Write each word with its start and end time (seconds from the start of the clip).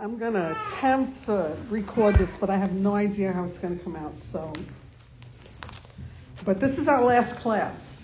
I'm 0.00 0.16
going 0.16 0.34
to 0.34 0.56
attempt 0.68 1.24
to 1.24 1.56
record 1.70 2.14
this, 2.14 2.36
but 2.36 2.50
I 2.50 2.56
have 2.56 2.72
no 2.72 2.94
idea 2.94 3.32
how 3.32 3.44
it's 3.46 3.58
going 3.58 3.76
to 3.76 3.82
come 3.82 3.96
out. 3.96 4.16
So, 4.16 4.52
but 6.44 6.60
this 6.60 6.78
is 6.78 6.86
our 6.86 7.02
last 7.02 7.34
class, 7.36 8.00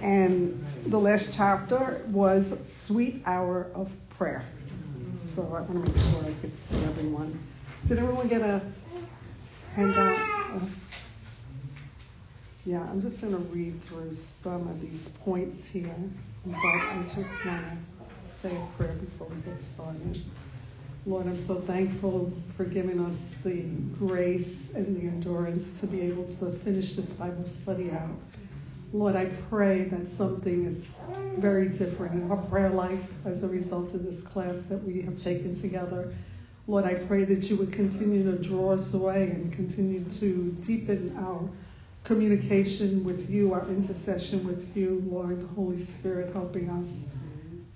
and 0.00 0.64
the 0.86 0.98
last 0.98 1.34
chapter 1.34 2.00
was 2.08 2.54
Sweet 2.66 3.22
Hour 3.26 3.66
of 3.74 3.92
Prayer. 4.16 4.46
So 5.34 5.42
I 5.42 5.60
want 5.60 5.84
to 5.84 5.92
make 5.92 5.96
sure 6.10 6.24
I 6.24 6.32
could 6.40 6.58
see 6.58 6.82
everyone. 6.84 7.38
Did 7.86 7.98
everyone 7.98 8.28
get 8.28 8.40
a 8.40 8.62
handout? 9.74 10.18
Yeah, 12.64 12.80
I'm 12.90 13.00
just 13.00 13.20
going 13.20 13.34
to 13.34 13.40
read 13.52 13.82
through 13.82 14.14
some 14.14 14.66
of 14.68 14.80
these 14.80 15.08
points 15.08 15.68
here, 15.68 15.94
but 16.46 16.56
I 16.56 17.02
just 17.14 17.44
want 17.44 17.62
to 17.62 18.32
say 18.40 18.56
a 18.56 18.76
prayer 18.78 18.94
before 18.94 19.26
we 19.26 19.36
get 19.42 19.60
started. 19.60 20.18
Lord, 21.06 21.26
I'm 21.26 21.36
so 21.36 21.54
thankful 21.54 22.30
for 22.58 22.64
giving 22.64 23.00
us 23.00 23.34
the 23.42 23.62
grace 23.98 24.72
and 24.74 24.94
the 24.94 25.08
endurance 25.08 25.80
to 25.80 25.86
be 25.86 26.02
able 26.02 26.26
to 26.26 26.52
finish 26.52 26.92
this 26.92 27.14
Bible 27.14 27.46
study 27.46 27.90
out. 27.90 28.10
Lord, 28.92 29.16
I 29.16 29.26
pray 29.48 29.84
that 29.84 30.06
something 30.06 30.66
is 30.66 30.98
very 31.38 31.70
different 31.70 32.14
in 32.14 32.30
our 32.30 32.36
prayer 32.36 32.68
life 32.68 33.14
as 33.24 33.42
a 33.42 33.48
result 33.48 33.94
of 33.94 34.04
this 34.04 34.20
class 34.20 34.64
that 34.64 34.82
we 34.82 35.00
have 35.00 35.16
taken 35.16 35.56
together. 35.58 36.12
Lord, 36.66 36.84
I 36.84 36.94
pray 36.94 37.24
that 37.24 37.48
you 37.48 37.56
would 37.56 37.72
continue 37.72 38.22
to 38.30 38.36
draw 38.36 38.72
us 38.72 38.92
away 38.92 39.30
and 39.30 39.50
continue 39.50 40.04
to 40.04 40.52
deepen 40.60 41.16
our 41.18 41.48
communication 42.04 43.04
with 43.04 43.30
you, 43.30 43.54
our 43.54 43.66
intercession 43.68 44.46
with 44.46 44.76
you, 44.76 45.02
Lord, 45.06 45.40
the 45.40 45.46
Holy 45.46 45.78
Spirit 45.78 46.34
helping 46.34 46.68
us 46.68 47.06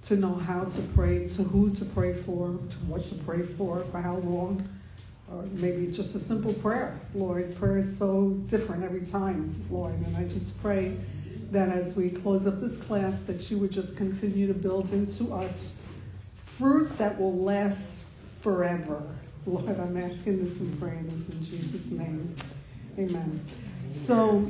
to 0.05 0.17
know 0.17 0.35
how 0.35 0.65
to 0.65 0.83
pray, 0.95 1.27
to 1.27 1.43
who 1.43 1.75
to 1.75 1.85
pray 1.85 2.13
for, 2.13 2.49
to 2.49 2.77
what 2.87 3.05
to 3.07 3.15
pray 3.15 3.43
for, 3.43 3.85
for 3.85 4.01
how 4.01 4.17
long, 4.17 4.69
or 5.33 5.43
maybe 5.53 5.87
just 5.91 6.15
a 6.15 6.19
simple 6.19 6.53
prayer. 6.55 6.99
Lord, 7.15 7.57
prayer 7.57 7.79
is 7.79 7.97
so 7.97 8.31
different 8.49 8.85
every 8.85 9.05
time, 9.05 9.55
Lord, 9.71 9.95
and 9.95 10.17
I 10.17 10.25
just 10.25 10.61
pray 10.61 10.97
that 11.51 11.71
as 11.71 11.97
we 11.97 12.11
close 12.11 12.47
up 12.47 12.61
this 12.61 12.77
class, 12.77 13.23
that 13.23 13.51
you 13.51 13.59
would 13.59 13.73
just 13.73 13.97
continue 13.97 14.47
to 14.47 14.55
build 14.55 14.93
into 14.93 15.33
us 15.33 15.75
fruit 16.37 16.97
that 16.99 17.19
will 17.19 17.37
last 17.37 18.07
forever. 18.41 19.03
Lord, 19.47 19.79
I'm 19.81 19.97
asking 19.97 20.45
this 20.45 20.61
and 20.61 20.79
praying 20.81 21.09
this 21.09 21.29
in 21.29 21.43
Jesus' 21.43 21.91
name. 21.91 22.35
Amen. 22.99 23.45
So, 23.89 24.49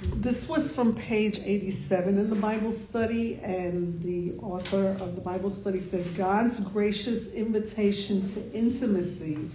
this 0.00 0.48
was 0.48 0.72
from 0.72 0.94
page 0.94 1.40
87 1.44 2.18
in 2.18 2.30
the 2.30 2.36
Bible 2.36 2.70
study, 2.70 3.40
and 3.42 4.00
the 4.00 4.34
author 4.40 4.96
of 5.00 5.16
the 5.16 5.20
Bible 5.20 5.50
study 5.50 5.80
said 5.80 6.16
God's 6.16 6.60
gracious 6.60 7.32
invitation 7.32 8.26
to 8.28 8.52
intimacy 8.52 9.50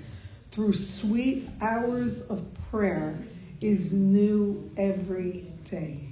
through 0.52 0.74
sweet 0.74 1.48
hours 1.62 2.24
of 2.30 2.46
prayer 2.70 3.18
is 3.62 3.94
new 3.94 4.70
every 4.76 5.48
day. 5.64 6.10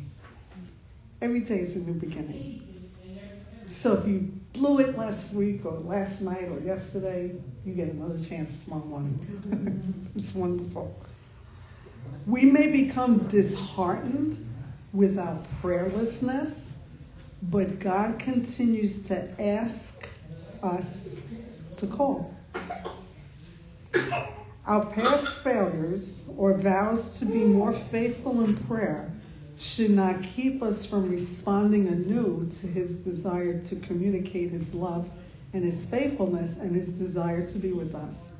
Every 1.21 1.41
day 1.41 1.59
is 1.59 1.75
a 1.75 1.79
new 1.79 1.93
beginning. 1.93 2.91
So 3.65 3.93
if 3.93 4.07
you 4.07 4.31
blew 4.53 4.79
it 4.79 4.97
last 4.97 5.33
week 5.33 5.65
or 5.65 5.73
last 5.73 6.21
night 6.21 6.45
or 6.45 6.59
yesterday, 6.59 7.35
you 7.65 7.73
get 7.73 7.89
another 7.89 8.17
chance 8.17 8.63
tomorrow 8.63 8.85
morning. 8.85 10.11
it's 10.15 10.33
wonderful. 10.33 10.95
We 12.27 12.45
may 12.45 12.67
become 12.67 13.27
disheartened 13.27 14.45
with 14.93 15.17
our 15.17 15.41
prayerlessness, 15.61 16.73
but 17.41 17.79
God 17.79 18.19
continues 18.19 19.07
to 19.07 19.41
ask 19.41 20.07
us 20.61 21.15
to 21.77 21.87
call. 21.87 22.33
Our 24.65 24.85
past 24.85 25.39
failures 25.39 26.23
or 26.37 26.53
vows 26.57 27.19
to 27.19 27.25
be 27.25 27.43
more 27.43 27.73
faithful 27.73 28.41
in 28.43 28.55
prayer 28.55 29.11
should 29.57 29.91
not 29.91 30.21
keep 30.21 30.61
us 30.61 30.85
from 30.85 31.09
responding 31.09 31.87
anew 31.87 32.47
to 32.49 32.67
his 32.67 32.97
desire 32.97 33.57
to 33.59 33.75
communicate 33.77 34.51
his 34.51 34.73
love 34.73 35.09
and 35.53 35.63
his 35.63 35.85
faithfulness 35.85 36.57
and 36.57 36.75
his 36.75 36.89
desire 36.89 37.45
to 37.47 37.59
be 37.59 37.71
with 37.71 37.95
us. 37.95 38.31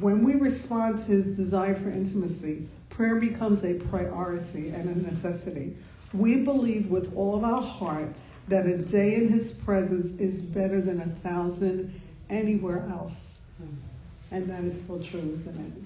When 0.00 0.24
we 0.24 0.34
respond 0.34 0.98
to 0.98 1.12
his 1.12 1.36
desire 1.36 1.74
for 1.74 1.90
intimacy, 1.90 2.68
prayer 2.94 3.16
becomes 3.16 3.64
a 3.64 3.74
priority 3.74 4.70
and 4.70 4.88
a 4.88 5.02
necessity. 5.02 5.76
We 6.12 6.44
believe 6.44 6.90
with 6.90 7.14
all 7.16 7.34
of 7.34 7.42
our 7.42 7.60
heart 7.60 8.14
that 8.48 8.66
a 8.66 8.78
day 8.78 9.16
in 9.16 9.28
his 9.28 9.50
presence 9.50 10.12
is 10.20 10.40
better 10.40 10.80
than 10.80 11.00
a 11.00 11.06
thousand 11.06 12.00
anywhere 12.30 12.86
else. 12.90 13.40
Mm-hmm. 13.60 14.34
And 14.34 14.48
that 14.48 14.64
is 14.64 14.86
so 14.86 14.98
true, 15.00 15.32
isn't 15.34 15.58
it? 15.58 15.82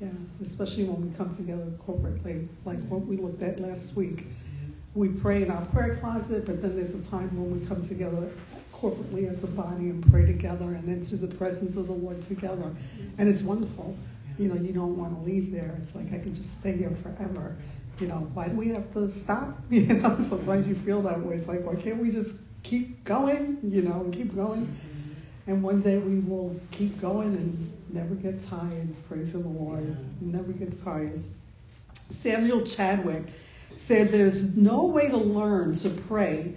Yeah, 0.00 0.08
especially 0.42 0.84
when 0.84 1.10
we 1.10 1.16
come 1.16 1.34
together 1.34 1.66
corporately, 1.86 2.46
like 2.64 2.78
what 2.88 3.04
we 3.04 3.16
looked 3.16 3.42
at 3.42 3.60
last 3.60 3.96
week. 3.96 4.26
Mm-hmm. 4.26 5.00
We 5.00 5.08
pray 5.08 5.42
in 5.42 5.50
our 5.50 5.64
prayer 5.66 5.96
closet, 5.96 6.46
but 6.46 6.62
then 6.62 6.76
there's 6.76 6.94
a 6.94 7.02
time 7.02 7.28
when 7.36 7.60
we 7.60 7.66
come 7.66 7.82
together 7.82 8.30
corporately 8.72 9.30
as 9.30 9.42
a 9.42 9.48
body 9.48 9.90
and 9.90 10.08
pray 10.10 10.24
together 10.24 10.66
and 10.66 10.88
into 10.88 11.16
the 11.16 11.34
presence 11.34 11.76
of 11.76 11.88
the 11.88 11.92
Lord 11.92 12.22
together. 12.22 12.62
Mm-hmm. 12.62 13.08
And 13.18 13.28
it's 13.28 13.42
wonderful. 13.42 13.96
You 14.38 14.48
know, 14.48 14.54
you 14.54 14.72
don't 14.72 14.96
want 14.96 15.18
to 15.18 15.30
leave 15.30 15.52
there. 15.52 15.76
It's 15.82 15.94
like 15.94 16.12
I 16.12 16.18
could 16.18 16.34
just 16.34 16.60
stay 16.60 16.76
here 16.76 16.90
forever. 16.90 17.56
You 17.98 18.06
know, 18.06 18.30
why 18.34 18.48
do 18.48 18.56
we 18.56 18.68
have 18.68 18.92
to 18.94 19.08
stop? 19.08 19.58
You 19.70 19.86
know, 19.86 20.16
sometimes 20.18 20.68
you 20.68 20.74
feel 20.74 21.02
that 21.02 21.20
way. 21.20 21.34
It's 21.34 21.48
like, 21.48 21.64
why 21.64 21.74
can't 21.74 21.98
we 21.98 22.10
just 22.10 22.36
keep 22.62 23.04
going? 23.04 23.58
You 23.62 23.82
know, 23.82 24.02
and 24.02 24.14
keep 24.14 24.34
going. 24.34 24.66
Mm-hmm. 24.66 25.50
And 25.50 25.62
one 25.62 25.80
day 25.80 25.98
we 25.98 26.20
will 26.20 26.58
keep 26.70 27.00
going 27.00 27.34
and 27.34 27.72
never 27.92 28.14
get 28.14 28.40
tired. 28.40 28.94
Praise 29.08 29.32
the 29.32 29.40
Lord. 29.40 29.96
Never 30.20 30.52
get 30.52 30.82
tired. 30.84 31.22
Samuel 32.10 32.62
Chadwick 32.62 33.24
said 33.76 34.12
there's 34.12 34.56
no 34.56 34.84
way 34.84 35.08
to 35.08 35.16
learn 35.16 35.74
to 35.74 35.90
pray 35.90 36.54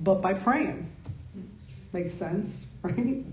but 0.00 0.16
by 0.16 0.34
praying. 0.34 0.90
Makes 1.92 2.14
sense, 2.14 2.68
right? 2.82 3.24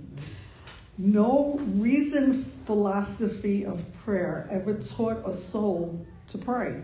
No 0.97 1.59
reasoned 1.59 2.45
philosophy 2.65 3.65
of 3.65 3.83
prayer 4.03 4.47
ever 4.51 4.75
taught 4.75 5.21
a 5.25 5.33
soul 5.33 6.05
to 6.27 6.37
pray. 6.37 6.81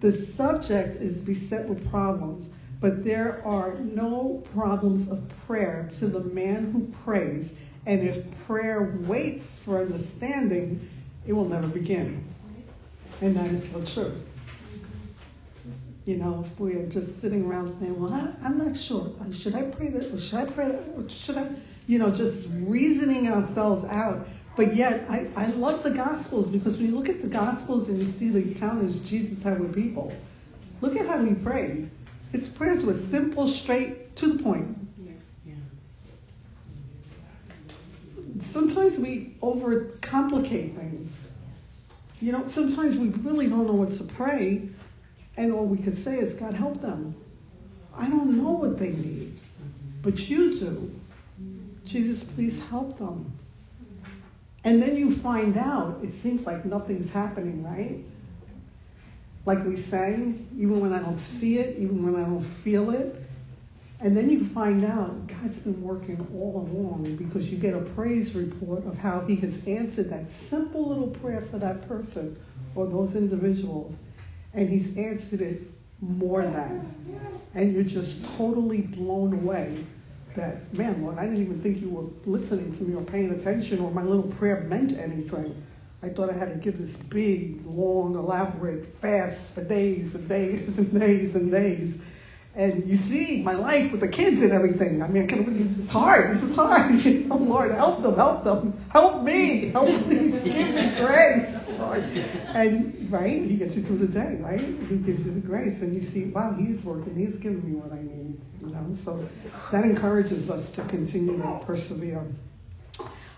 The 0.00 0.12
subject 0.12 1.00
is 1.00 1.22
beset 1.22 1.68
with 1.68 1.88
problems, 1.90 2.50
but 2.80 3.04
there 3.04 3.42
are 3.44 3.74
no 3.74 4.42
problems 4.54 5.08
of 5.08 5.28
prayer 5.46 5.88
to 5.98 6.06
the 6.06 6.20
man 6.20 6.70
who 6.72 6.86
prays, 7.04 7.54
and 7.86 8.06
if 8.06 8.24
prayer 8.46 8.96
waits 9.06 9.58
for 9.58 9.80
understanding, 9.80 10.88
it 11.26 11.32
will 11.32 11.48
never 11.48 11.66
begin. 11.66 12.24
And 13.20 13.36
that 13.36 13.46
is 13.46 13.68
so 13.70 13.84
true. 13.84 14.14
You 16.04 16.16
know, 16.16 16.42
if 16.46 16.58
we 16.58 16.74
are 16.74 16.86
just 16.86 17.20
sitting 17.20 17.44
around 17.44 17.68
saying, 17.68 18.00
well, 18.00 18.14
I, 18.14 18.46
am 18.46 18.56
not 18.56 18.76
sure. 18.76 19.12
Should 19.30 19.54
I 19.54 19.62
pray 19.64 19.88
that? 19.88 20.12
Or 20.12 20.18
should 20.18 20.38
I 20.38 20.46
pray 20.46 20.68
that? 20.68 20.84
Or 20.96 21.08
should 21.10 21.36
I? 21.36 21.50
You 21.86 21.98
know, 21.98 22.10
just 22.10 22.48
reasoning 22.60 23.28
ourselves 23.28 23.84
out. 23.84 24.26
But 24.58 24.74
yet, 24.74 25.08
I, 25.08 25.28
I 25.36 25.46
love 25.50 25.84
the 25.84 25.92
Gospels 25.92 26.50
because 26.50 26.78
when 26.78 26.88
you 26.88 26.96
look 26.96 27.08
at 27.08 27.22
the 27.22 27.28
Gospels 27.28 27.88
and 27.88 27.96
you 27.96 28.02
see 28.04 28.30
the 28.30 28.42
encounters 28.42 29.08
Jesus 29.08 29.40
had 29.40 29.60
with 29.60 29.72
people, 29.72 30.12
look 30.80 30.96
at 30.96 31.06
how 31.06 31.24
he 31.24 31.32
prayed. 31.32 31.88
His 32.32 32.48
prayers 32.48 32.82
were 32.82 32.92
simple, 32.92 33.46
straight, 33.46 34.16
to 34.16 34.32
the 34.32 34.42
point. 34.42 34.76
Sometimes 38.40 38.98
we 38.98 39.36
overcomplicate 39.42 40.74
things. 40.74 41.28
You 42.20 42.32
know, 42.32 42.48
sometimes 42.48 42.96
we 42.96 43.10
really 43.10 43.46
don't 43.46 43.68
know 43.68 43.74
what 43.74 43.92
to 43.92 44.02
pray 44.02 44.68
and 45.36 45.52
all 45.52 45.66
we 45.66 45.78
can 45.78 45.92
say 45.92 46.18
is, 46.18 46.34
God, 46.34 46.54
help 46.54 46.80
them. 46.80 47.14
I 47.96 48.08
don't 48.08 48.42
know 48.42 48.50
what 48.50 48.76
they 48.76 48.90
need, 48.90 49.38
but 50.02 50.28
you 50.28 50.58
do. 50.58 51.00
Jesus, 51.84 52.24
please 52.24 52.58
help 52.58 52.98
them. 52.98 53.37
And 54.64 54.82
then 54.82 54.96
you 54.96 55.14
find 55.14 55.56
out 55.56 56.00
it 56.02 56.12
seems 56.12 56.46
like 56.46 56.64
nothing's 56.64 57.10
happening, 57.10 57.62
right? 57.62 58.04
Like 59.46 59.64
we 59.64 59.76
sang, 59.76 60.48
even 60.56 60.80
when 60.80 60.92
I 60.92 60.98
don't 61.00 61.18
see 61.18 61.58
it, 61.58 61.78
even 61.78 62.04
when 62.04 62.22
I 62.22 62.26
don't 62.26 62.42
feel 62.42 62.90
it. 62.90 63.16
And 64.00 64.16
then 64.16 64.30
you 64.30 64.44
find 64.44 64.84
out 64.84 65.26
God's 65.26 65.58
been 65.60 65.82
working 65.82 66.24
all 66.34 66.68
along 66.70 67.16
because 67.16 67.50
you 67.50 67.58
get 67.58 67.74
a 67.74 67.80
praise 67.80 68.34
report 68.34 68.86
of 68.86 68.96
how 68.98 69.20
He 69.20 69.36
has 69.36 69.66
answered 69.66 70.10
that 70.10 70.30
simple 70.30 70.88
little 70.88 71.08
prayer 71.08 71.40
for 71.40 71.58
that 71.58 71.88
person 71.88 72.38
or 72.74 72.86
those 72.86 73.16
individuals 73.16 74.00
and 74.54 74.68
he's 74.68 74.96
answered 74.96 75.40
it 75.40 75.62
more 76.00 76.42
than. 76.42 76.94
And 77.54 77.72
you're 77.72 77.84
just 77.84 78.24
totally 78.36 78.82
blown 78.82 79.32
away 79.34 79.84
that, 80.38 80.72
man, 80.72 81.02
Lord, 81.02 81.18
I 81.18 81.24
didn't 81.24 81.42
even 81.42 81.60
think 81.60 81.80
you 81.80 81.90
were 81.90 82.06
listening 82.24 82.72
to 82.78 82.84
me 82.84 82.94
or 82.94 83.02
paying 83.02 83.30
attention 83.32 83.80
or 83.80 83.90
my 83.90 84.02
little 84.02 84.30
prayer 84.32 84.62
meant 84.62 84.96
anything. 84.96 85.62
I 86.02 86.08
thought 86.08 86.30
I 86.30 86.32
had 86.32 86.50
to 86.50 86.54
give 86.54 86.78
this 86.78 86.96
big, 86.96 87.66
long, 87.66 88.14
elaborate 88.14 88.86
fast 88.86 89.50
for 89.50 89.64
days 89.64 90.14
and 90.14 90.28
days 90.28 90.78
and 90.78 90.98
days 90.98 91.34
and 91.34 91.50
days. 91.50 92.00
And 92.54 92.88
you 92.88 92.96
see 92.96 93.42
my 93.42 93.54
life 93.54 93.92
with 93.92 94.00
the 94.00 94.08
kids 94.08 94.42
and 94.42 94.52
everything. 94.52 95.02
I 95.02 95.08
mean, 95.08 95.24
I 95.24 95.26
can, 95.26 95.62
this 95.62 95.78
is 95.78 95.90
hard. 95.90 96.36
This 96.36 96.42
is 96.42 96.56
hard. 96.56 96.92
You 97.04 97.24
know, 97.24 97.36
Lord, 97.36 97.72
help 97.72 98.02
them, 98.02 98.14
help 98.14 98.44
them, 98.44 98.78
help 98.90 99.22
me, 99.22 99.70
help 99.70 99.88
me, 100.06 100.30
give 100.30 100.44
me 100.44 100.94
grace, 100.96 101.57
Lord. 101.78 102.04
And 102.54 103.10
right, 103.10 103.42
He 103.42 103.56
gets 103.56 103.76
you 103.76 103.82
through 103.82 103.98
the 103.98 104.08
day, 104.08 104.36
right? 104.40 104.60
He 104.60 104.96
gives 104.96 105.24
you 105.26 105.32
the 105.32 105.40
grace, 105.40 105.82
and 105.82 105.94
you 105.94 106.00
see, 106.00 106.26
wow, 106.26 106.52
He's 106.52 106.82
working. 106.84 107.14
He's 107.14 107.36
giving 107.38 107.64
me 107.64 107.76
what 107.76 107.92
I 107.92 108.02
need. 108.02 108.40
You 108.60 108.68
know, 108.68 108.94
so 108.94 109.28
that 109.70 109.84
encourages 109.84 110.50
us 110.50 110.70
to 110.72 110.82
continue 110.84 111.36
to 111.38 111.60
persevere. 111.64 112.24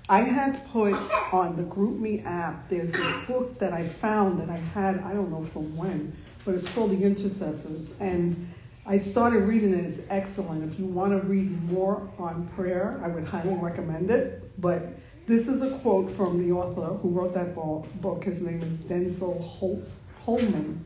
I 0.08 0.22
had 0.22 0.66
put 0.72 0.94
on 1.32 1.54
the 1.54 1.62
GroupMe 1.62 2.26
app, 2.26 2.68
there's 2.68 2.92
a 2.94 3.24
book 3.28 3.60
that 3.60 3.72
I 3.72 3.86
found 3.86 4.40
that 4.40 4.50
I 4.50 4.56
had, 4.56 4.98
I 5.02 5.12
don't 5.12 5.30
know 5.30 5.44
from 5.44 5.76
when, 5.76 6.16
but 6.44 6.56
it's 6.56 6.68
called 6.70 6.90
The 6.90 7.04
Intercessors. 7.04 8.00
And 8.00 8.50
I 8.86 8.98
started 8.98 9.44
reading 9.44 9.72
it. 9.72 9.84
It's 9.84 10.00
excellent. 10.08 10.68
If 10.68 10.80
you 10.80 10.86
want 10.86 11.12
to 11.12 11.28
read 11.28 11.62
more 11.70 12.10
on 12.18 12.48
prayer, 12.56 13.00
I 13.04 13.06
would 13.06 13.22
highly 13.22 13.54
recommend 13.54 14.10
it. 14.10 14.50
But 14.60 14.88
this 15.30 15.46
is 15.46 15.62
a 15.62 15.78
quote 15.78 16.10
from 16.10 16.44
the 16.44 16.52
author 16.52 16.96
who 16.96 17.10
wrote 17.10 17.34
that 17.34 17.54
book. 17.54 18.24
His 18.24 18.42
name 18.42 18.60
is 18.62 18.74
Denzel 18.78 19.40
Holtz, 19.40 20.00
Holman. 20.24 20.84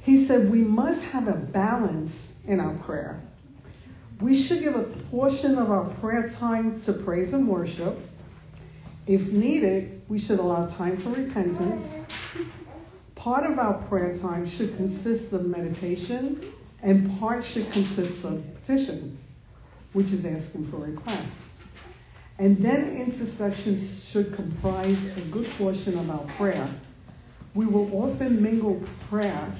He 0.00 0.24
said, 0.24 0.50
We 0.50 0.62
must 0.62 1.04
have 1.04 1.28
a 1.28 1.34
balance 1.34 2.34
in 2.46 2.60
our 2.60 2.72
prayer. 2.78 3.20
We 4.22 4.34
should 4.34 4.60
give 4.60 4.74
a 4.74 4.84
portion 5.10 5.58
of 5.58 5.70
our 5.70 5.84
prayer 5.84 6.30
time 6.30 6.80
to 6.82 6.94
praise 6.94 7.34
and 7.34 7.46
worship. 7.46 7.98
If 9.06 9.32
needed, 9.32 10.00
we 10.08 10.18
should 10.18 10.38
allow 10.38 10.66
time 10.66 10.96
for 10.96 11.10
repentance. 11.10 11.86
Part 13.16 13.44
of 13.44 13.58
our 13.58 13.74
prayer 13.82 14.16
time 14.16 14.46
should 14.46 14.74
consist 14.76 15.30
of 15.34 15.44
meditation 15.44 16.42
and 16.82 17.18
part 17.18 17.44
should 17.44 17.70
consist 17.70 18.24
of 18.24 18.42
petition, 18.54 19.18
which 19.92 20.10
is 20.10 20.24
asking 20.24 20.70
for 20.70 20.78
requests. 20.78 21.51
And 22.38 22.56
then 22.58 22.96
intercession 22.96 23.78
should 23.78 24.32
comprise 24.32 25.04
a 25.16 25.20
good 25.30 25.48
portion 25.50 25.98
of 25.98 26.10
our 26.10 26.24
prayer. 26.36 26.68
We 27.54 27.66
will 27.66 27.94
often 28.02 28.42
mingle 28.42 28.82
prayer 29.08 29.52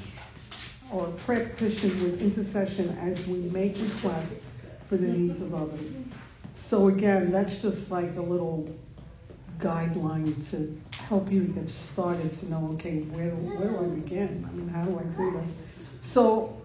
or 0.91 1.07
prayer 1.25 1.49
petition 1.49 1.91
with 2.03 2.21
intercession 2.21 2.97
as 2.99 3.27
we 3.27 3.39
make 3.39 3.77
requests 3.79 4.41
for 4.89 4.97
the 4.97 5.09
needs 5.09 5.43
of 5.43 5.55
others. 5.55 6.03
So 6.55 6.89
again, 6.89 7.31
that's 7.31 7.63
just 7.63 7.91
like 7.91 8.17
a 8.17 8.23
little 8.23 8.69
guideline 9.59 10.51
to 10.51 10.81
help 10.97 11.31
you 11.31 11.45
get 11.45 11.71
started 11.71 12.33
to 12.33 12.51
know, 12.51 12.71
okay, 12.75 13.01
where, 13.03 13.31
where 13.31 13.69
do 13.69 13.79
I 13.79 14.01
begin? 14.01 14.47
I 14.49 14.53
mean, 14.55 14.69
how 14.69 14.85
do 14.85 14.99
I 14.99 15.03
do 15.03 15.31
this? 15.33 15.57
So 16.01 16.57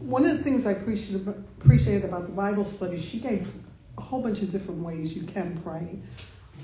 one 0.00 0.26
of 0.26 0.36
the 0.36 0.44
things 0.44 0.66
I 0.66 0.72
appreciate 0.72 2.04
about 2.04 2.26
the 2.26 2.32
Bible 2.32 2.64
study, 2.64 2.98
she 2.98 3.18
gave 3.20 3.48
a 3.98 4.00
whole 4.00 4.22
bunch 4.22 4.42
of 4.42 4.50
different 4.50 4.82
ways 4.82 5.16
you 5.16 5.22
can 5.22 5.56
pray, 5.58 5.98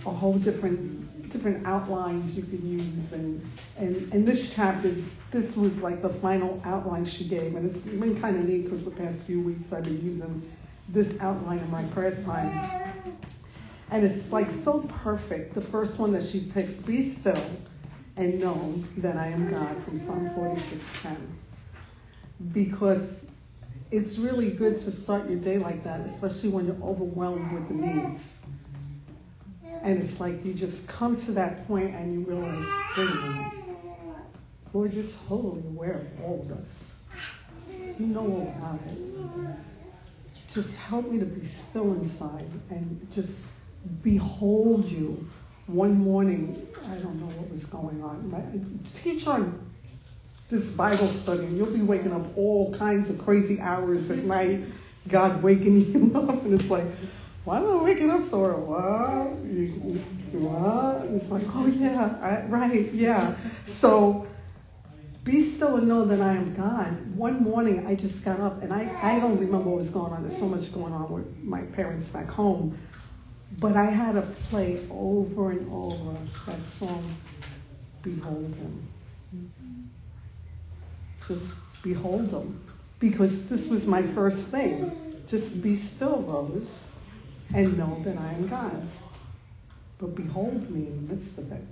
a 0.06 0.10
whole 0.10 0.38
different 0.38 1.30
different 1.30 1.66
outlines 1.66 2.36
you 2.36 2.42
can 2.42 2.66
use, 2.66 3.12
and 3.12 3.44
and 3.76 4.12
and 4.12 4.26
this 4.26 4.54
chapter, 4.54 4.94
this 5.30 5.56
was 5.56 5.80
like 5.82 6.02
the 6.02 6.08
final 6.08 6.60
outline 6.64 7.04
she 7.04 7.24
gave, 7.24 7.54
and 7.54 7.70
it's 7.70 7.84
been 7.84 8.18
kind 8.20 8.36
of 8.36 8.44
neat 8.44 8.64
because 8.64 8.84
the 8.84 8.90
past 8.90 9.24
few 9.24 9.40
weeks 9.40 9.72
I've 9.72 9.84
been 9.84 10.04
using 10.04 10.50
this 10.88 11.18
outline 11.20 11.58
in 11.58 11.70
my 11.70 11.84
prayer 11.84 12.14
time, 12.16 13.18
and 13.90 14.04
it's 14.04 14.32
like 14.32 14.50
so 14.50 14.80
perfect. 15.02 15.54
The 15.54 15.60
first 15.60 15.98
one 15.98 16.12
that 16.12 16.22
she 16.22 16.40
picks, 16.40 16.80
be 16.80 17.02
still 17.02 17.42
and 18.16 18.40
know 18.40 18.74
that 18.98 19.16
I 19.16 19.28
am 19.28 19.48
God 19.48 19.76
from 19.84 19.96
Psalm 19.96 20.28
46:10 20.30 21.16
because 22.52 23.27
it's 23.90 24.18
really 24.18 24.50
good 24.50 24.76
to 24.76 24.90
start 24.90 25.28
your 25.28 25.38
day 25.38 25.58
like 25.58 25.82
that, 25.84 26.00
especially 26.00 26.50
when 26.50 26.66
you're 26.66 26.82
overwhelmed 26.82 27.52
with 27.52 27.68
the 27.68 27.74
needs. 27.74 28.42
And 29.82 29.98
it's 29.98 30.20
like 30.20 30.44
you 30.44 30.52
just 30.54 30.86
come 30.88 31.16
to 31.16 31.32
that 31.32 31.66
point 31.66 31.94
and 31.94 32.12
you 32.12 32.20
realize, 32.20 32.66
wait 32.96 33.08
a 33.08 33.14
minute, 33.14 33.52
Lord, 34.74 34.92
you're 34.92 35.06
totally 35.28 35.60
aware 35.60 35.92
of 35.92 36.24
all 36.24 36.40
of 36.40 36.48
this. 36.48 36.96
You 37.98 38.06
know 38.06 38.20
all 38.20 38.54
about 38.58 38.80
it. 38.86 39.54
Just 40.52 40.76
help 40.76 41.10
me 41.10 41.18
to 41.18 41.26
be 41.26 41.44
still 41.44 41.92
inside 41.94 42.48
and 42.70 43.06
just 43.12 43.42
behold 44.02 44.84
you. 44.86 45.26
One 45.66 45.98
morning, 45.98 46.66
I 46.90 46.96
don't 46.96 47.20
know 47.20 47.26
what 47.26 47.50
was 47.50 47.66
going 47.66 48.02
on. 48.02 48.80
teach 48.94 49.26
on 49.26 49.67
this 50.50 50.70
Bible 50.70 51.08
study, 51.08 51.44
and 51.44 51.56
you'll 51.56 51.72
be 51.72 51.82
waking 51.82 52.12
up 52.12 52.36
all 52.36 52.74
kinds 52.74 53.10
of 53.10 53.18
crazy 53.18 53.60
hours 53.60 54.10
at 54.10 54.24
night, 54.24 54.60
God 55.08 55.42
waking 55.42 55.92
you 56.12 56.18
up, 56.18 56.44
and 56.44 56.54
it's 56.58 56.70
like, 56.70 56.84
why 57.44 57.58
am 57.58 57.66
I 57.66 57.82
waking 57.82 58.10
up 58.10 58.22
so 58.22 58.44
early? 58.44 58.62
What? 58.62 59.44
You, 59.44 59.68
what? 60.38 61.06
It's 61.10 61.30
like, 61.30 61.44
oh 61.54 61.66
yeah, 61.66 62.16
I, 62.20 62.46
right, 62.46 62.92
yeah. 62.92 63.36
So 63.64 64.26
be 65.24 65.40
still 65.40 65.76
and 65.76 65.88
know 65.88 66.04
that 66.06 66.20
I 66.20 66.34
am 66.34 66.54
God. 66.54 67.16
One 67.16 67.42
morning 67.42 67.86
I 67.86 67.94
just 67.94 68.24
got 68.24 68.40
up 68.40 68.62
and 68.62 68.72
I, 68.72 68.90
I 69.02 69.20
don't 69.20 69.38
remember 69.38 69.70
what 69.70 69.76
was 69.76 69.90
going 69.90 70.12
on. 70.12 70.22
There's 70.22 70.38
so 70.38 70.48
much 70.48 70.72
going 70.72 70.92
on 70.92 71.10
with 71.12 71.42
my 71.42 71.62
parents 71.62 72.08
back 72.08 72.26
home. 72.26 72.78
But 73.58 73.76
I 73.76 73.86
had 73.86 74.12
to 74.12 74.22
play 74.50 74.86
over 74.90 75.50
and 75.50 75.70
over 75.72 76.18
that 76.46 76.58
song, 76.58 77.02
Behold 78.02 78.54
Him 78.54 78.88
just 81.28 81.82
behold 81.82 82.30
them. 82.30 82.58
Because 82.98 83.48
this 83.48 83.68
was 83.68 83.86
my 83.86 84.02
first 84.02 84.48
thing. 84.48 84.90
Just 85.28 85.62
be 85.62 85.76
still, 85.76 86.22
Rose, 86.22 86.98
and 87.54 87.78
know 87.78 88.00
that 88.04 88.18
I 88.18 88.32
am 88.32 88.48
God. 88.48 88.88
But 89.98 90.16
behold 90.16 90.68
me 90.70 90.88
in 90.88 91.06
the 91.06 91.14
midst 91.14 91.38
of 91.38 91.52
it. 91.52 91.62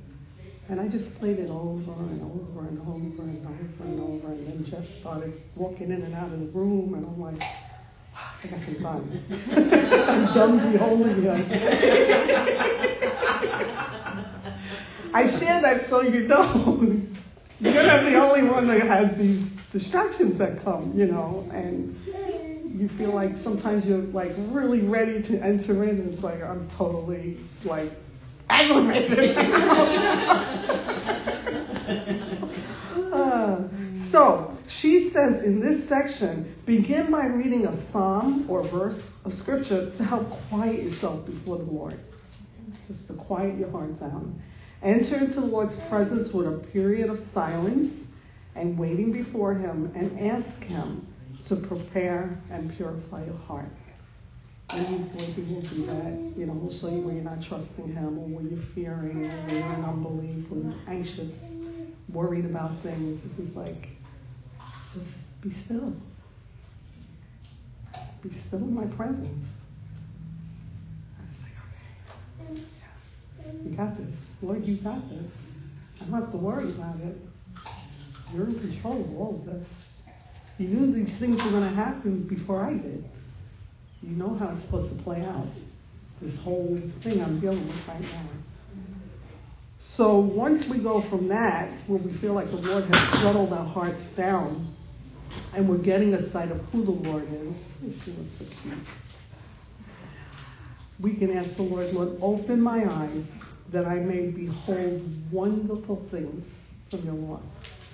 And 0.69 0.81
I 0.81 0.89
just 0.89 1.19
played 1.19 1.39
it 1.39 1.49
over 1.49 1.93
and 1.93 2.23
over 2.23 2.67
and 2.69 2.81
over 2.81 3.23
and 3.23 3.47
over 3.47 3.85
and 3.85 4.01
over. 4.01 4.29
And 4.29 4.47
then 4.47 4.65
Jeff 4.65 4.85
started 4.85 5.41
walking 5.55 5.91
in 5.91 6.03
and 6.03 6.15
out 6.15 6.33
of 6.33 6.41
the 6.41 6.47
room, 6.59 6.95
and 6.95 7.07
I'm 7.07 7.21
like, 7.21 7.41
ah, 8.15 8.37
I 8.43 8.47
guess 8.49 8.69
I'm 8.69 8.83
done. 8.83 9.23
I'm 9.57 10.35
done 10.35 10.73
beholding 10.73 11.23
him. 11.23 11.47
I 15.15 15.27
share 15.27 15.63
that 15.63 15.81
so 15.83 16.03
you 16.03 16.29
know 16.29 17.01
you're 17.61 17.87
not 17.87 18.05
the 18.05 18.17
only 18.17 18.49
one 18.49 18.67
that 18.69 18.81
has 18.83 19.17
these 19.17 19.53
distractions 19.71 20.39
that 20.39 20.63
come, 20.63 20.93
you 20.95 21.07
know, 21.07 21.49
and 21.53 21.97
you 22.75 22.89
feel 22.89 23.11
like 23.11 23.39
sometimes 23.39 23.87
you're 23.87 23.99
like 23.99 24.33
really 24.51 24.83
ready 24.83 25.23
to 25.23 25.39
enter 25.39 25.85
in, 25.85 25.91
and 25.91 26.13
it's 26.13 26.23
like 26.23 26.43
I'm 26.43 26.69
totally 26.69 27.39
like 27.65 27.93
aggravated. 28.51 29.37
uh, 33.13 33.69
so 33.97 34.57
she 34.69 35.11
says 35.11 35.43
in 35.43 35.61
this 35.61 35.89
section, 35.89 36.53
begin 36.67 37.11
by 37.11 37.27
reading 37.27 37.67
a 37.67 37.73
psalm 37.73 38.45
or 38.49 38.63
verse 38.65 39.25
of 39.25 39.33
scripture 39.33 39.91
to 39.91 40.05
help 40.05 40.29
quiet 40.49 40.83
yourself 40.83 41.25
before 41.25 41.57
the 41.57 41.65
Lord, 41.65 41.99
just 42.87 43.07
to 43.07 43.15
quiet 43.15 43.59
your 43.59 43.71
heart 43.71 43.99
down. 43.99 44.43
Enter 44.83 45.17
into 45.17 45.41
the 45.41 45.47
Lord's 45.47 45.77
presence 45.77 46.33
with 46.33 46.47
a 46.47 46.59
period 46.59 47.09
of 47.09 47.19
silence 47.19 48.07
and 48.55 48.79
waiting 48.79 49.13
before 49.13 49.55
Him 49.55 49.91
and 49.95 50.19
ask 50.21 50.63
Him 50.65 51.07
to 51.47 51.57
prepare 51.57 52.37
and 52.51 52.75
purify 52.77 53.25
your 53.25 53.37
heart. 53.37 53.71
And 54.71 54.89
usually 54.89 55.25
He 55.27 55.55
will 55.55 55.63
do 55.63 55.87
that. 55.87 56.33
You 56.37 56.47
know, 56.47 56.55
He'll 56.55 56.71
show 56.71 56.89
you 56.89 57.01
where 57.01 57.15
you're 57.15 57.25
not 57.25 57.43
trusting 57.43 57.93
Him 57.93 58.19
or 58.19 58.27
where 58.27 58.45
you're 58.45 58.59
fearing 58.59 59.27
or 59.27 59.29
where 59.29 59.59
you're 59.59 59.75
in 59.75 59.85
unbelief 59.85 60.51
or 60.51 60.59
you're 60.59 60.75
anxious, 60.89 61.31
worried 62.13 62.45
about 62.45 62.77
things. 62.77 63.23
He's 63.37 63.57
like, 63.57 63.89
just 64.93 65.41
be 65.41 65.51
still. 65.51 65.93
Be 68.23 68.31
still 68.31 68.61
in 68.61 68.75
my 68.75 68.87
presence. 68.87 69.66
You 73.65 73.71
got 73.77 73.97
this. 73.97 74.37
Lord, 74.43 74.65
you 74.65 74.77
got 74.77 75.09
this. 75.09 75.59
I 76.01 76.05
don't 76.05 76.21
have 76.21 76.31
to 76.33 76.37
worry 76.37 76.69
about 76.71 76.97
it. 77.01 77.17
You're 78.35 78.47
in 78.47 78.59
control 78.59 79.01
of 79.01 79.17
all 79.17 79.35
of 79.37 79.47
this. 79.47 79.93
You 80.59 80.69
knew 80.69 80.93
these 80.93 81.19
things 81.19 81.45
were 81.45 81.51
going 81.51 81.69
to 81.69 81.75
happen 81.75 82.23
before 82.23 82.63
I 82.63 82.75
did. 82.75 83.05
You 84.03 84.17
know 84.17 84.35
how 84.35 84.51
it's 84.51 84.61
supposed 84.61 84.97
to 84.97 85.03
play 85.03 85.23
out. 85.23 85.47
This 86.21 86.39
whole 86.39 86.81
thing 87.01 87.23
I'm 87.23 87.39
dealing 87.41 87.67
with 87.67 87.89
right 87.89 88.01
now. 88.01 88.29
So 89.79 90.19
once 90.19 90.67
we 90.67 90.79
go 90.79 91.01
from 91.01 91.29
that, 91.29 91.71
where 91.87 91.99
we 91.99 92.13
feel 92.13 92.33
like 92.33 92.51
the 92.51 92.57
Lord 92.57 92.85
has 92.85 93.21
settled 93.21 93.53
our 93.53 93.65
hearts 93.65 94.07
down, 94.11 94.75
and 95.55 95.69
we're 95.69 95.79
getting 95.79 96.15
a 96.15 96.21
sight 96.21 96.51
of 96.51 96.65
who 96.67 96.85
the 96.85 96.91
Lord 96.91 97.27
is, 97.33 97.57
see 97.57 98.13
what's 98.13 98.33
so 98.33 98.45
cute 98.63 98.79
we 101.01 101.15
can 101.15 101.37
ask 101.37 101.57
the 101.57 101.63
Lord, 101.63 101.93
Lord, 101.93 102.19
open 102.23 102.61
my 102.61 102.91
eyes 102.91 103.39
that 103.71 103.85
I 103.85 103.97
may 103.97 104.31
behold 104.31 105.03
wonderful 105.31 105.97
things 105.97 106.63
from 106.91 107.05
your 107.05 107.15
law. 107.15 107.41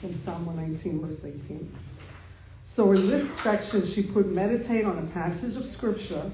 From 0.00 0.14
Psalm 0.16 0.47
119, 0.47 1.00
verse 1.00 1.25
18. 1.25 1.73
So 2.64 2.92
in 2.92 3.06
this 3.06 3.30
section, 3.40 3.85
she 3.87 4.02
put 4.02 4.26
meditate 4.26 4.85
on 4.85 4.99
a 4.99 5.06
passage 5.12 5.56
of 5.56 5.64
scripture 5.64 6.30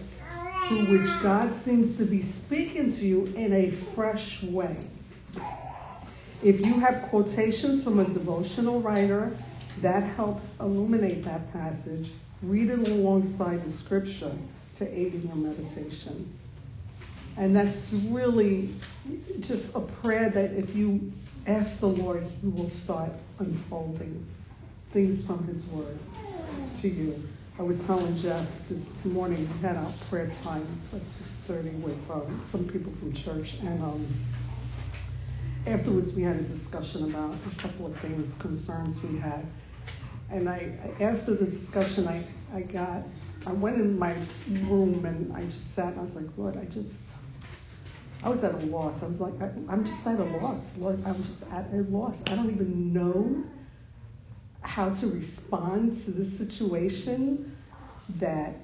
through 0.67 0.85
which 0.87 1.09
God 1.23 1.53
seems 1.53 1.97
to 1.97 2.05
be 2.05 2.21
speaking 2.21 2.93
to 2.93 3.07
you 3.07 3.27
in 3.37 3.53
a 3.53 3.71
fresh 3.71 4.43
way. 4.43 4.77
If 6.43 6.61
you 6.61 6.73
have 6.75 7.03
quotations 7.11 7.83
from 7.83 7.99
a 7.99 8.05
devotional 8.05 8.81
writer, 8.81 9.37
that 9.81 10.03
helps 10.03 10.53
illuminate 10.61 11.25
that 11.25 11.53
passage. 11.53 12.13
Read 12.43 12.71
it 12.71 12.87
alongside 12.89 13.65
the 13.65 13.71
scripture 13.71 14.33
to 14.77 14.99
aid 14.99 15.15
in 15.15 15.27
your 15.27 15.37
meditation. 15.37 16.33
And 17.39 17.55
that's 17.55 17.93
really 17.93 18.75
just 19.41 19.77
a 19.77 19.81
prayer 19.81 20.29
that 20.29 20.53
if 20.53 20.75
you 20.75 21.13
ask 21.47 21.79
the 21.79 21.87
Lord, 21.89 22.25
He 22.41 22.49
will 22.49 22.69
start 22.69 23.13
unfolding 23.39 24.27
things 24.91 25.25
from 25.25 25.47
His 25.47 25.65
Word 25.67 25.99
to 26.81 26.89
you. 26.89 27.23
I 27.59 27.63
was 27.63 27.85
telling 27.87 28.15
Jeff 28.17 28.47
this 28.69 29.05
morning 29.05 29.49
we 29.55 29.67
had 29.67 29.77
our 29.77 29.93
prayer 30.11 30.31
time 30.43 30.67
at 30.93 31.03
6:30 31.03 31.81
with 31.81 32.11
um, 32.11 32.41
some 32.51 32.65
people 32.67 32.93
from 32.93 33.13
church, 33.13 33.59
and 33.61 33.83
um, 33.83 34.07
afterwards 35.67 36.15
we 36.15 36.23
had 36.23 36.37
a 36.37 36.43
discussion 36.43 37.11
about 37.11 37.35
a 37.35 37.63
couple 37.63 37.87
of 37.87 37.97
things, 38.01 38.35
concerns 38.35 39.03
we 39.03 39.19
had. 39.19 39.45
And 40.31 40.49
I, 40.49 40.73
after 41.01 41.35
the 41.35 41.47
discussion, 41.47 42.07
I, 42.07 42.23
I 42.55 42.61
got, 42.63 43.03
I 43.47 43.53
went 43.53 43.77
in 43.77 43.99
my 43.99 44.15
room 44.69 45.05
and 45.05 45.33
I 45.33 45.45
just 45.45 45.75
sat 45.75 45.93
and 45.93 46.01
I 46.01 46.03
was 46.03 46.15
like, 46.15 46.27
Lord, 46.37 46.57
I 46.57 46.65
just, 46.67 47.08
I 48.23 48.29
was 48.29 48.43
at 48.45 48.55
a 48.55 48.67
loss. 48.67 49.03
I 49.03 49.07
was 49.07 49.21
like, 49.21 49.41
I, 49.41 49.51
I'm 49.69 49.85
just 49.85 50.07
at 50.07 50.19
a 50.19 50.25
loss. 50.25 50.77
Lord, 50.79 51.05
I'm 51.07 51.23
just 51.23 51.45
at 51.53 51.67
a 51.73 51.83
loss. 51.89 52.23
I 52.27 52.35
don't 52.35 52.51
even 52.51 52.93
know 52.93 53.45
how 54.63 54.91
to 54.93 55.07
respond 55.09 56.05
to 56.05 56.11
this 56.11 56.37
situation 56.37 57.57
that 58.17 58.55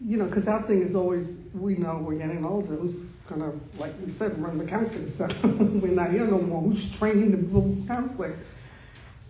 you 0.00 0.16
know, 0.16 0.26
because 0.26 0.48
our 0.48 0.62
thing 0.62 0.82
is 0.82 0.94
always, 0.94 1.40
we 1.54 1.76
know 1.76 1.96
we're 1.96 2.18
getting 2.18 2.44
older. 2.44 2.74
Who's 2.74 2.96
going 3.28 3.40
to, 3.40 3.58
like 3.80 3.94
we 4.04 4.10
said, 4.10 4.40
run 4.42 4.58
the 4.58 4.64
counseling 4.64 5.08
center? 5.08 5.48
we're 5.48 5.92
not 5.92 6.10
here 6.10 6.26
no 6.26 6.38
more. 6.38 6.62
Who's 6.62 6.96
training 6.98 7.30
the 7.30 7.38
people 7.38 7.76
counseling? 7.86 8.34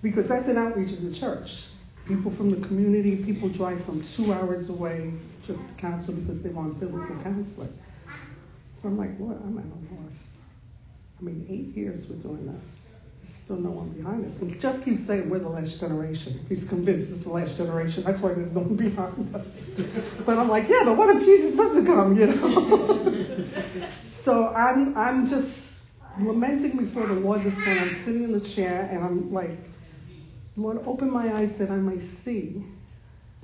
Because 0.02 0.28
that's 0.28 0.48
an 0.48 0.58
outreach 0.58 0.92
of 0.92 1.02
the 1.02 1.12
church. 1.12 1.64
People 2.06 2.30
from 2.30 2.50
the 2.50 2.66
community, 2.66 3.16
people 3.16 3.48
drive 3.48 3.82
from 3.84 4.02
two 4.02 4.32
hours 4.32 4.68
away 4.68 5.12
just 5.46 5.60
to 5.60 5.74
counsel 5.76 6.14
because 6.14 6.42
they 6.42 6.50
want 6.50 6.78
biblical 6.80 7.16
counseling. 7.22 7.72
I'm 8.84 8.98
like, 8.98 9.16
what? 9.18 9.36
I'm 9.36 9.58
at 9.58 9.64
a 9.64 10.02
loss. 10.02 10.28
I 11.18 11.22
mean, 11.22 11.46
eight 11.48 11.76
years 11.76 12.08
we're 12.08 12.16
doing 12.16 12.46
this. 12.46 12.66
There's 13.22 13.34
still 13.34 13.56
no 13.56 13.70
one 13.70 13.88
behind 13.90 14.26
us. 14.26 14.36
And 14.40 14.60
Jeff 14.60 14.84
keeps 14.84 15.06
saying 15.06 15.30
we're 15.30 15.38
the 15.38 15.48
last 15.48 15.80
generation. 15.80 16.44
He's 16.48 16.64
convinced 16.64 17.10
it's 17.10 17.24
the 17.24 17.30
last 17.30 17.56
generation. 17.56 18.02
That's 18.04 18.20
why 18.20 18.34
there's 18.34 18.54
no 18.54 18.60
one 18.60 18.76
behind 18.76 19.34
us. 19.34 19.46
But 20.26 20.38
I'm 20.38 20.48
like, 20.48 20.68
yeah, 20.68 20.82
but 20.84 20.96
what 20.96 21.16
if 21.16 21.24
Jesus 21.24 21.56
doesn't 21.56 21.86
come, 21.86 22.16
you 22.16 22.26
know? 22.26 23.46
so 24.04 24.48
I'm 24.54 24.96
I'm 24.96 25.26
just 25.26 25.78
lamenting 26.18 26.76
before 26.76 27.06
the 27.06 27.14
Lord 27.14 27.42
this 27.44 27.56
morning. 27.64 27.88
I'm 27.88 28.04
sitting 28.04 28.24
in 28.24 28.32
the 28.32 28.40
chair 28.40 28.88
and 28.90 29.02
I'm 29.02 29.32
like, 29.32 29.58
Lord, 30.56 30.80
open 30.86 31.10
my 31.10 31.34
eyes 31.34 31.56
that 31.56 31.70
I 31.70 31.76
may 31.76 31.98
see 31.98 32.64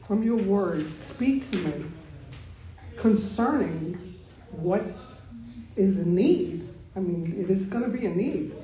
from 0.06 0.22
your 0.22 0.36
word. 0.36 0.98
Speak 1.00 1.48
to 1.50 1.56
me 1.56 1.84
concerning 2.96 4.14
what 4.50 4.82
is 5.80 5.98
a 5.98 6.08
need. 6.08 6.68
I 6.94 7.00
mean, 7.00 7.34
it 7.38 7.50
is 7.50 7.66
going 7.66 7.84
to 7.84 7.90
be 7.90 8.06
a 8.06 8.10
need. 8.10 8.54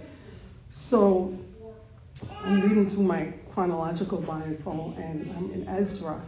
So 0.70 1.36
I'm 2.44 2.60
reading 2.60 2.90
through 2.90 3.04
my 3.04 3.32
chronological 3.52 4.20
Bible 4.20 4.94
and 4.98 5.34
I'm 5.36 5.52
in 5.52 5.68
Ezra. 5.68 6.20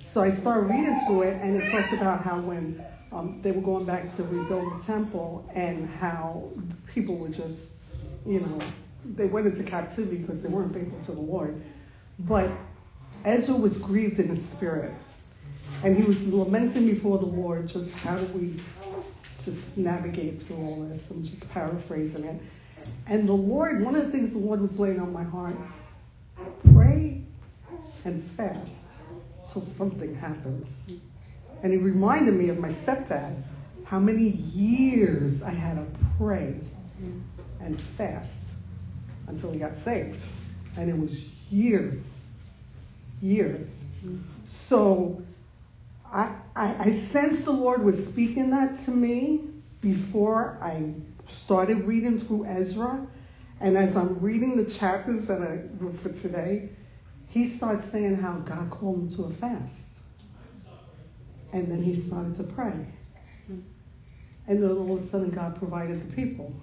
So 0.00 0.22
I 0.22 0.30
started 0.30 0.66
reading 0.66 0.98
through 1.06 1.22
it 1.22 1.42
and 1.42 1.56
it 1.56 1.70
talks 1.70 1.92
about 1.92 2.22
how 2.22 2.40
when 2.40 2.84
um, 3.12 3.40
they 3.42 3.52
were 3.52 3.62
going 3.62 3.84
back 3.84 4.12
to 4.16 4.24
rebuild 4.24 4.78
the 4.78 4.84
temple 4.84 5.48
and 5.54 5.88
how 5.88 6.50
people 6.92 7.16
were 7.16 7.28
just, 7.28 7.98
you 8.26 8.40
know, 8.40 8.58
they 9.04 9.26
went 9.26 9.46
into 9.46 9.62
captivity 9.62 10.16
because 10.16 10.42
they 10.42 10.48
weren't 10.48 10.74
faithful 10.74 11.00
to 11.04 11.12
the 11.12 11.20
Lord. 11.20 11.62
But 12.20 12.50
Ezra 13.24 13.56
was 13.56 13.76
grieved 13.76 14.18
in 14.18 14.28
his 14.28 14.44
spirit. 14.44 14.92
And 15.82 15.96
he 15.96 16.02
was 16.02 16.26
lamenting 16.26 16.86
before 16.86 17.18
the 17.18 17.26
Lord 17.26 17.68
just 17.68 17.94
how 17.96 18.16
do 18.16 18.24
we 18.38 18.56
just 19.44 19.76
navigate 19.78 20.42
through 20.42 20.56
all 20.56 20.86
this. 20.88 21.00
I'm 21.10 21.22
just 21.22 21.48
paraphrasing 21.50 22.24
it. 22.24 22.40
And 23.06 23.28
the 23.28 23.32
Lord, 23.32 23.82
one 23.82 23.94
of 23.94 24.04
the 24.04 24.10
things 24.10 24.32
the 24.32 24.38
Lord 24.38 24.60
was 24.60 24.78
laying 24.78 25.00
on 25.00 25.12
my 25.12 25.22
heart, 25.24 25.56
pray 26.72 27.22
and 28.04 28.22
fast 28.22 28.84
till 29.50 29.62
something 29.62 30.14
happens. 30.14 30.92
And 31.62 31.72
he 31.72 31.78
reminded 31.78 32.34
me 32.34 32.48
of 32.50 32.58
my 32.58 32.68
stepdad, 32.68 33.42
how 33.84 33.98
many 33.98 34.28
years 34.28 35.42
I 35.42 35.50
had 35.50 35.76
to 35.76 35.86
pray 36.18 36.56
and 37.60 37.80
fast 37.80 38.32
until 39.26 39.50
he 39.52 39.58
got 39.58 39.76
saved. 39.76 40.26
And 40.76 40.90
it 40.90 40.98
was 40.98 41.26
years, 41.50 42.28
years. 43.22 43.84
So 44.46 45.22
I, 46.14 46.36
I, 46.54 46.90
sensed 46.92 47.44
the 47.44 47.50
Lord 47.50 47.82
was 47.82 48.06
speaking 48.06 48.50
that 48.50 48.78
to 48.80 48.92
me 48.92 49.40
before 49.80 50.56
I 50.62 50.94
started 51.26 51.84
reading 51.84 52.20
through 52.20 52.46
Ezra. 52.46 53.04
And 53.60 53.76
as 53.76 53.96
I'm 53.96 54.20
reading 54.20 54.56
the 54.56 54.64
chapters 54.64 55.26
that 55.26 55.42
I 55.42 55.62
for 56.02 56.10
today, 56.10 56.68
he 57.26 57.44
starts 57.44 57.86
saying 57.86 58.16
how 58.16 58.34
God 58.38 58.70
called 58.70 59.00
him 59.00 59.08
to 59.16 59.24
a 59.24 59.30
fast. 59.30 60.02
And 61.52 61.68
then 61.68 61.82
he 61.82 61.92
started 61.92 62.34
to 62.34 62.44
pray. 62.44 62.86
And 64.46 64.62
then 64.62 64.70
all 64.70 64.96
of 64.96 65.04
a 65.04 65.08
sudden 65.08 65.30
God 65.30 65.56
provided 65.56 66.08
the 66.08 66.14
people. 66.14 66.54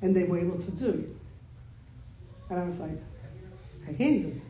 And 0.00 0.16
they 0.16 0.24
were 0.24 0.38
able 0.38 0.58
to 0.58 0.70
do 0.70 0.88
it. 0.88 1.08
And 2.48 2.58
I 2.58 2.64
was 2.64 2.80
like, 2.80 2.98
I 3.86 3.92
hear 3.92 4.12
you. 4.12 4.40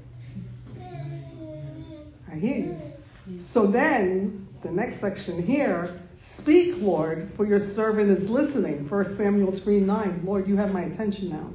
I 2.30 2.34
hear 2.36 2.56
you. 2.56 2.97
So 3.38 3.66
then, 3.66 4.48
the 4.62 4.70
next 4.70 5.00
section 5.00 5.42
here, 5.42 6.00
speak, 6.16 6.76
Lord, 6.78 7.30
for 7.34 7.46
your 7.46 7.60
servant 7.60 8.10
is 8.10 8.28
listening. 8.28 8.88
1 8.88 9.16
Samuel 9.16 9.52
3 9.52 9.80
9. 9.80 10.22
Lord, 10.24 10.48
you 10.48 10.56
have 10.56 10.72
my 10.72 10.82
attention 10.82 11.30
now. 11.30 11.50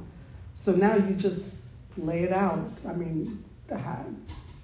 So 0.54 0.72
now 0.72 0.94
you 0.94 1.14
just 1.14 1.62
lay 1.96 2.22
it 2.22 2.32
out. 2.32 2.70
I 2.88 2.92
mean, 2.92 3.44
uh, 3.70 3.78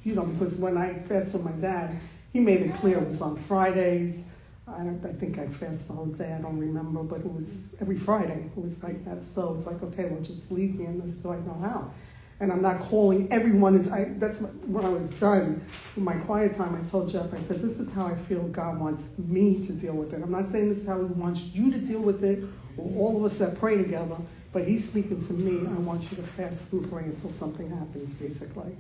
you 0.04 0.14
know, 0.14 0.24
because 0.24 0.56
when 0.56 0.76
I 0.78 0.94
fasted 0.94 1.44
with 1.44 1.54
my 1.54 1.60
dad, 1.60 1.98
he 2.32 2.40
made 2.40 2.62
it 2.62 2.74
clear 2.74 2.98
it 2.98 3.06
was 3.06 3.20
on 3.20 3.36
Fridays. 3.36 4.24
I, 4.66 4.82
I 4.82 5.12
think 5.12 5.38
I 5.38 5.48
fasted 5.48 5.88
the 5.88 5.94
whole 5.94 6.06
day. 6.06 6.32
I 6.32 6.40
don't 6.40 6.58
remember, 6.58 7.02
but 7.02 7.20
it 7.20 7.32
was 7.32 7.74
every 7.80 7.98
Friday. 7.98 8.50
It 8.56 8.60
was 8.60 8.82
like 8.82 9.04
that. 9.04 9.24
So 9.24 9.54
it's 9.56 9.66
like, 9.66 9.82
okay, 9.82 10.04
well, 10.06 10.22
just 10.22 10.50
leave 10.52 10.76
me 10.76 10.86
in 10.86 11.00
this 11.00 11.20
so 11.20 11.32
I 11.32 11.38
know 11.40 11.58
how. 11.60 11.92
And 12.40 12.50
I'm 12.50 12.62
not 12.62 12.80
calling 12.80 13.30
everyone. 13.30 13.86
I, 13.92 14.04
that's 14.16 14.40
when 14.40 14.84
I 14.84 14.88
was 14.88 15.10
done 15.10 15.62
with 15.94 16.04
my 16.04 16.14
quiet 16.14 16.54
time. 16.54 16.74
I 16.74 16.88
told 16.88 17.10
Jeff, 17.10 17.32
I 17.34 17.40
said, 17.40 17.60
this 17.60 17.78
is 17.78 17.92
how 17.92 18.06
I 18.06 18.14
feel 18.14 18.42
God 18.48 18.80
wants 18.80 19.12
me 19.18 19.64
to 19.66 19.72
deal 19.72 19.94
with 19.94 20.14
it. 20.14 20.22
I'm 20.22 20.30
not 20.30 20.50
saying 20.50 20.70
this 20.70 20.78
is 20.78 20.86
how 20.86 20.98
He 20.98 21.04
wants 21.04 21.42
you 21.52 21.70
to 21.70 21.78
deal 21.78 22.00
with 22.00 22.24
it, 22.24 22.42
or 22.78 22.90
all 22.98 23.18
of 23.18 23.24
us 23.24 23.38
that 23.38 23.58
pray 23.58 23.76
together. 23.76 24.16
But 24.52 24.66
He's 24.66 24.88
speaking 24.88 25.20
to 25.26 25.32
me. 25.34 25.66
I 25.66 25.78
want 25.80 26.10
you 26.10 26.16
to 26.16 26.22
fast 26.22 26.72
and 26.72 26.90
pray 26.90 27.04
until 27.04 27.30
something 27.30 27.68
happens, 27.68 28.14
basically. 28.14 28.74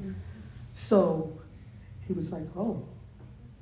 So 0.72 1.32
he 2.06 2.12
was 2.12 2.32
like, 2.32 2.42
oh, 2.56 2.82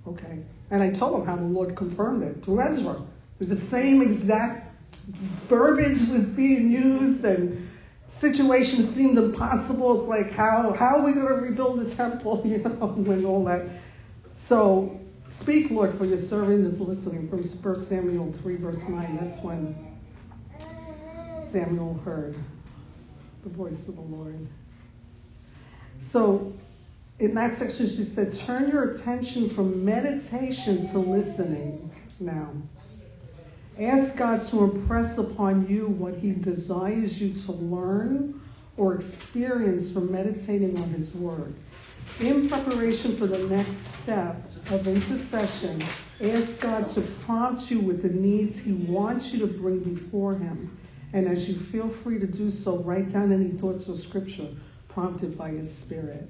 okay. 0.07 0.38
And 0.71 0.83
I 0.83 0.90
told 0.90 1.21
him 1.21 1.26
how 1.26 1.37
the 1.37 1.43
Lord 1.43 1.76
confirmed 1.76 2.23
it 2.23 2.45
through 2.45 2.62
Ezra. 2.62 2.97
The 3.40 3.57
same 3.57 4.02
exact 4.02 4.75
verbiage 5.49 6.09
was 6.09 6.31
being 6.31 6.71
used 6.71 7.25
and 7.25 7.58
situations 8.21 8.95
seemed 8.95 9.19
impossible. 9.19 10.01
It's 10.01 10.09
like, 10.09 10.33
how, 10.33 10.73
how 10.73 10.99
are 10.99 11.03
we 11.03 11.13
going 11.13 11.29
to 11.29 11.35
rebuild 11.35 11.81
the 11.81 11.95
temple, 11.95 12.43
you 12.47 12.59
know, 12.59 12.95
and 12.97 13.25
all 13.25 13.45
that. 13.45 13.67
So 14.33 15.01
speak, 15.29 15.71
Lord, 15.71 15.95
for 15.95 16.05
your 16.05 16.19
servant 16.19 16.67
is 16.67 16.81
listening 16.81 17.29
from 17.29 17.43
1 17.43 17.87
Samuel 17.87 18.33
3, 18.33 18.57
verse 18.57 18.89
9. 18.89 19.19
That's 19.21 19.43
when 19.43 19.75
Samuel 21.51 21.95
heard 22.05 22.37
the 23.43 23.51
voice 23.51 23.89
of 23.89 23.97
the 23.97 24.03
Lord. 24.03 24.47
So 25.99 26.53
in 27.19 27.35
that 27.35 27.57
section, 27.57 27.87
she 27.87 28.05
said, 28.05 28.35
turn 28.35 28.71
your 28.71 28.91
attention 28.91 29.51
from 29.51 29.85
meditation 29.85 30.89
to 30.91 30.99
listening 30.99 31.91
now. 32.21 32.51
Ask 33.81 34.17
God 34.17 34.43
to 34.49 34.65
impress 34.65 35.19
upon 35.19 35.69
you 35.69 35.87
what 35.87 36.15
He 36.15 36.33
desires 36.33 37.23
you 37.23 37.33
to 37.45 37.53
learn 37.53 38.41
or 38.77 38.95
experience 38.95 39.93
from 39.93 40.11
meditating 40.11 40.77
on 40.77 40.89
His 40.91 41.15
Word. 41.15 41.55
In 42.19 42.49
preparation 42.49 43.17
for 43.17 43.29
the 43.29 43.39
next 43.47 43.77
step 44.03 44.43
of 44.73 44.89
intercession, 44.89 45.81
ask 46.21 46.59
God 46.61 46.89
to 46.89 47.03
prompt 47.25 47.71
you 47.71 47.79
with 47.79 48.03
the 48.03 48.09
needs 48.09 48.59
He 48.59 48.73
wants 48.73 49.33
you 49.33 49.39
to 49.41 49.47
bring 49.47 49.79
before 49.79 50.35
Him. 50.35 50.77
And 51.13 51.29
as 51.29 51.49
you 51.49 51.55
feel 51.55 51.89
free 51.89 52.19
to 52.19 52.27
do 52.27 52.51
so, 52.51 52.79
write 52.79 53.13
down 53.13 53.33
any 53.33 53.51
thoughts 53.51 53.89
or 53.89 53.97
scripture 53.97 54.49
prompted 54.89 55.39
by 55.39 55.51
His 55.51 55.73
Spirit. 55.73 56.29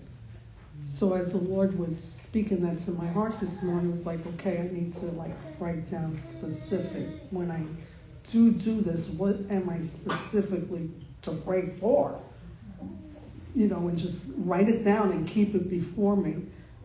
So 0.84 1.14
as 1.14 1.32
the 1.32 1.38
Lord 1.38 1.78
was 1.78 2.17
speaking 2.28 2.60
that 2.60 2.76
to 2.76 2.90
my 2.90 3.06
heart 3.06 3.40
this 3.40 3.62
morning, 3.62 3.90
was 3.90 4.04
like, 4.04 4.24
okay, 4.26 4.58
I 4.58 4.74
need 4.74 4.92
to 4.96 5.06
like 5.06 5.32
write 5.58 5.90
down 5.90 6.18
specific 6.18 7.06
when 7.30 7.50
I 7.50 7.62
do 8.30 8.52
do 8.52 8.82
this. 8.82 9.08
What 9.08 9.36
am 9.48 9.70
I 9.70 9.80
specifically 9.80 10.90
to 11.22 11.30
pray 11.32 11.70
for? 11.80 12.20
You 13.54 13.68
know, 13.68 13.88
and 13.88 13.96
just 13.96 14.26
write 14.36 14.68
it 14.68 14.84
down 14.84 15.10
and 15.12 15.26
keep 15.26 15.54
it 15.54 15.70
before 15.70 16.16
me. 16.16 16.42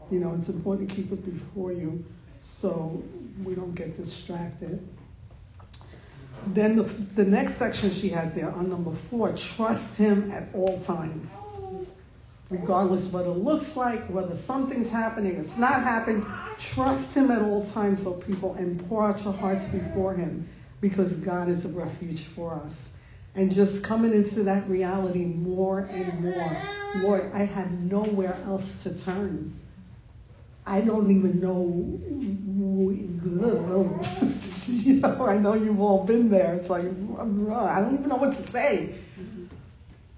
You 0.10 0.20
know, 0.22 0.34
it's 0.34 0.48
important 0.48 0.90
to 0.90 0.96
keep 0.96 1.12
it 1.12 1.26
before 1.26 1.74
you 1.74 2.06
so 2.38 3.04
we 3.44 3.54
don't 3.54 3.76
get 3.76 3.98
distracted. 3.98 4.88
Then 6.48 6.78
the, 6.78 6.84
the 6.84 7.26
next 7.26 7.56
section 7.56 7.92
she 7.92 8.08
has 8.10 8.34
there 8.34 8.50
on 8.50 8.70
number 8.70 8.94
four 8.94 9.34
trust 9.34 9.98
him 9.98 10.32
at 10.32 10.56
all 10.56 10.80
times. 10.80 11.28
Regardless 12.54 13.12
what 13.12 13.26
it 13.26 13.30
looks 13.30 13.76
like, 13.76 14.06
whether 14.10 14.36
something's 14.36 14.92
happening, 14.92 15.38
it's 15.38 15.58
not 15.58 15.82
happening, 15.82 16.24
trust 16.60 17.16
him 17.16 17.32
at 17.32 17.42
all 17.42 17.66
times, 17.66 18.04
so 18.04 18.12
people, 18.12 18.54
and 18.54 18.88
pour 18.88 19.04
out 19.04 19.24
your 19.24 19.34
hearts 19.34 19.66
before 19.66 20.14
him 20.14 20.48
because 20.80 21.16
God 21.16 21.50
is 21.50 21.66
a 21.66 21.70
refuge 21.70 22.26
for 22.26 22.54
us. 22.54 22.94
And 23.34 23.52
just 23.52 23.84
coming 23.84 24.14
into 24.14 24.44
that 24.44 24.70
reality 24.70 25.26
more 25.26 25.80
and 25.80 26.22
more. 26.22 26.58
Lord, 26.98 27.32
I 27.34 27.46
have 27.46 27.72
nowhere 27.72 28.38
else 28.46 28.72
to 28.84 28.94
turn. 29.04 29.60
I 30.64 30.82
don't 30.82 31.10
even 31.10 31.42
know, 31.42 32.00
you 34.68 35.02
know, 35.02 35.26
I 35.26 35.40
know 35.40 35.56
you've 35.56 35.82
all 35.82 36.06
been 36.06 36.30
there. 36.30 36.54
It's 36.54 36.70
like, 36.70 36.86
I 36.86 37.82
don't 37.82 37.96
even 37.96 38.10
know 38.10 38.18
what 38.18 38.34
to 38.34 38.44
say. 38.52 38.94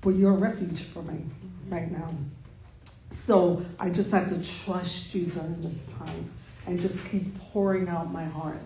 But 0.01 0.15
you're 0.15 0.33
a 0.33 0.37
refuge 0.37 0.83
for 0.83 1.01
me 1.01 1.23
right 1.69 1.91
now. 1.91 2.09
So 3.09 3.63
I 3.79 3.89
just 3.89 4.11
have 4.11 4.29
to 4.29 4.63
trust 4.63 5.15
you 5.15 5.25
during 5.27 5.61
this 5.61 5.85
time 5.93 6.31
and 6.67 6.79
just 6.79 6.95
keep 7.09 7.39
pouring 7.39 7.87
out 7.87 8.11
my 8.11 8.25
heart. 8.25 8.61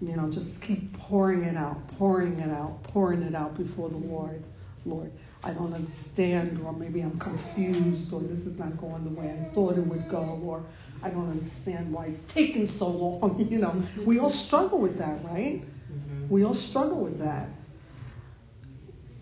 You 0.00 0.16
know, 0.16 0.30
just 0.30 0.60
keep 0.60 0.92
pouring 0.98 1.42
it 1.42 1.56
out, 1.56 1.88
pouring 1.96 2.38
it 2.38 2.50
out, 2.50 2.82
pouring 2.82 3.22
it 3.22 3.34
out 3.34 3.56
before 3.56 3.88
the 3.88 3.96
Lord. 3.96 4.42
Lord, 4.84 5.10
I 5.42 5.50
don't 5.50 5.72
understand, 5.72 6.60
or 6.64 6.72
maybe 6.72 7.00
I'm 7.00 7.18
confused, 7.18 8.12
or 8.12 8.20
this 8.20 8.46
is 8.46 8.58
not 8.58 8.76
going 8.78 9.04
the 9.04 9.20
way 9.20 9.30
I 9.30 9.44
thought 9.52 9.76
it 9.76 9.86
would 9.86 10.08
go, 10.08 10.40
or 10.44 10.64
I 11.02 11.10
don't 11.10 11.30
understand 11.30 11.92
why 11.92 12.06
it's 12.06 12.32
taking 12.32 12.68
so 12.68 12.88
long. 12.88 13.46
You 13.50 13.58
know, 13.58 13.82
we 14.04 14.18
all 14.18 14.28
struggle 14.28 14.78
with 14.78 14.98
that, 14.98 15.24
right? 15.24 15.62
Mm-hmm. 15.62 16.28
We 16.28 16.44
all 16.44 16.54
struggle 16.54 16.98
with 16.98 17.18
that. 17.18 17.48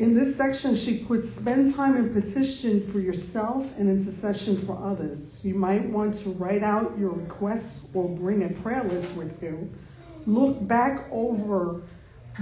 In 0.00 0.14
this 0.14 0.36
section, 0.36 0.74
she 0.74 1.04
puts 1.04 1.30
spend 1.30 1.72
time 1.72 1.96
in 1.96 2.12
petition 2.12 2.84
for 2.88 2.98
yourself 2.98 3.64
and 3.78 3.88
intercession 3.88 4.56
for 4.66 4.76
others. 4.82 5.40
You 5.44 5.54
might 5.54 5.84
want 5.88 6.14
to 6.22 6.30
write 6.30 6.64
out 6.64 6.98
your 6.98 7.12
requests 7.12 7.86
or 7.94 8.08
bring 8.08 8.42
a 8.42 8.48
prayer 8.48 8.82
list 8.82 9.14
with 9.14 9.40
you. 9.40 9.70
Look 10.26 10.66
back 10.66 11.06
over 11.12 11.82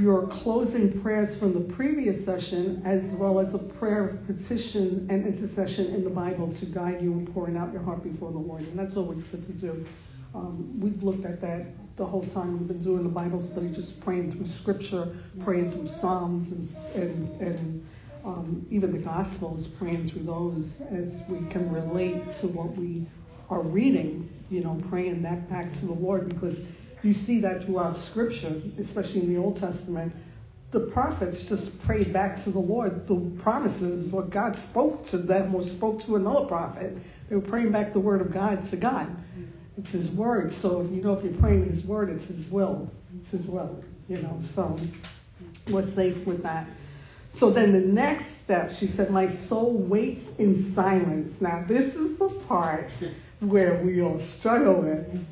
your 0.00 0.28
closing 0.28 1.02
prayers 1.02 1.38
from 1.38 1.52
the 1.52 1.74
previous 1.74 2.24
session, 2.24 2.80
as 2.86 3.12
well 3.16 3.38
as 3.38 3.52
a 3.52 3.58
prayer 3.58 4.08
of 4.08 4.26
petition 4.26 5.06
and 5.10 5.26
intercession 5.26 5.94
in 5.94 6.04
the 6.04 6.10
Bible 6.10 6.54
to 6.54 6.64
guide 6.64 7.02
you 7.02 7.12
in 7.12 7.26
pouring 7.26 7.58
out 7.58 7.70
your 7.70 7.82
heart 7.82 8.02
before 8.02 8.32
the 8.32 8.38
Lord. 8.38 8.62
And 8.62 8.78
that's 8.78 8.96
always 8.96 9.24
good 9.24 9.44
to 9.44 9.52
do. 9.52 9.86
Um, 10.34 10.80
we've 10.80 11.02
looked 11.02 11.26
at 11.26 11.42
that 11.42 11.66
the 11.96 12.06
whole 12.06 12.24
time 12.24 12.58
we've 12.58 12.68
been 12.68 12.78
doing 12.78 13.02
the 13.02 13.08
Bible 13.08 13.38
study, 13.38 13.70
just 13.70 14.00
praying 14.00 14.30
through 14.30 14.46
Scripture, 14.46 15.14
praying 15.40 15.72
through 15.72 15.86
Psalms, 15.86 16.52
and, 16.52 16.68
and, 16.94 17.40
and 17.40 17.86
um, 18.24 18.66
even 18.70 18.92
the 18.92 18.98
Gospels, 18.98 19.66
praying 19.66 20.06
through 20.06 20.22
those 20.22 20.80
as 20.90 21.22
we 21.28 21.46
can 21.48 21.70
relate 21.70 22.32
to 22.32 22.48
what 22.48 22.74
we 22.76 23.06
are 23.50 23.62
reading, 23.62 24.30
you 24.50 24.62
know, 24.62 24.80
praying 24.88 25.22
that 25.22 25.50
back 25.50 25.72
to 25.74 25.86
the 25.86 25.92
Lord 25.92 26.28
because 26.28 26.64
you 27.02 27.12
see 27.12 27.40
that 27.40 27.64
throughout 27.64 27.96
Scripture, 27.96 28.62
especially 28.78 29.20
in 29.20 29.34
the 29.34 29.40
Old 29.40 29.56
Testament. 29.56 30.12
The 30.70 30.80
prophets 30.80 31.46
just 31.46 31.78
prayed 31.82 32.14
back 32.14 32.42
to 32.44 32.50
the 32.50 32.58
Lord 32.58 33.06
the 33.06 33.16
promises, 33.42 34.10
what 34.10 34.30
God 34.30 34.56
spoke 34.56 35.06
to 35.08 35.18
them 35.18 35.54
or 35.54 35.62
spoke 35.62 36.02
to 36.04 36.16
another 36.16 36.46
prophet. 36.46 36.96
They 37.28 37.36
were 37.36 37.42
praying 37.42 37.72
back 37.72 37.92
the 37.92 38.00
word 38.00 38.22
of 38.22 38.32
God 38.32 38.64
to 38.70 38.76
God. 38.76 39.14
It's 39.78 39.92
His 39.92 40.08
word. 40.08 40.52
So 40.52 40.82
if 40.82 40.90
you 40.90 41.02
know 41.02 41.14
if 41.14 41.24
you're 41.24 41.34
praying 41.34 41.66
His 41.66 41.84
word, 41.84 42.10
it's 42.10 42.26
His 42.26 42.48
will. 42.50 42.90
It's 43.20 43.30
His 43.30 43.46
will. 43.46 43.82
You 44.08 44.22
know. 44.22 44.38
So 44.42 44.78
we're 45.70 45.86
safe 45.86 46.26
with 46.26 46.42
that. 46.42 46.66
So 47.28 47.50
then 47.50 47.72
the 47.72 47.80
next 47.80 48.42
step, 48.42 48.70
she 48.70 48.86
said, 48.86 49.10
My 49.10 49.26
soul 49.26 49.72
waits 49.72 50.36
in 50.36 50.74
silence. 50.74 51.40
Now, 51.40 51.64
this 51.66 51.96
is 51.96 52.18
the 52.18 52.28
part 52.28 52.90
where 53.40 53.82
we 53.82 54.02
all 54.02 54.20
struggle 54.20 54.82
with 54.82 55.26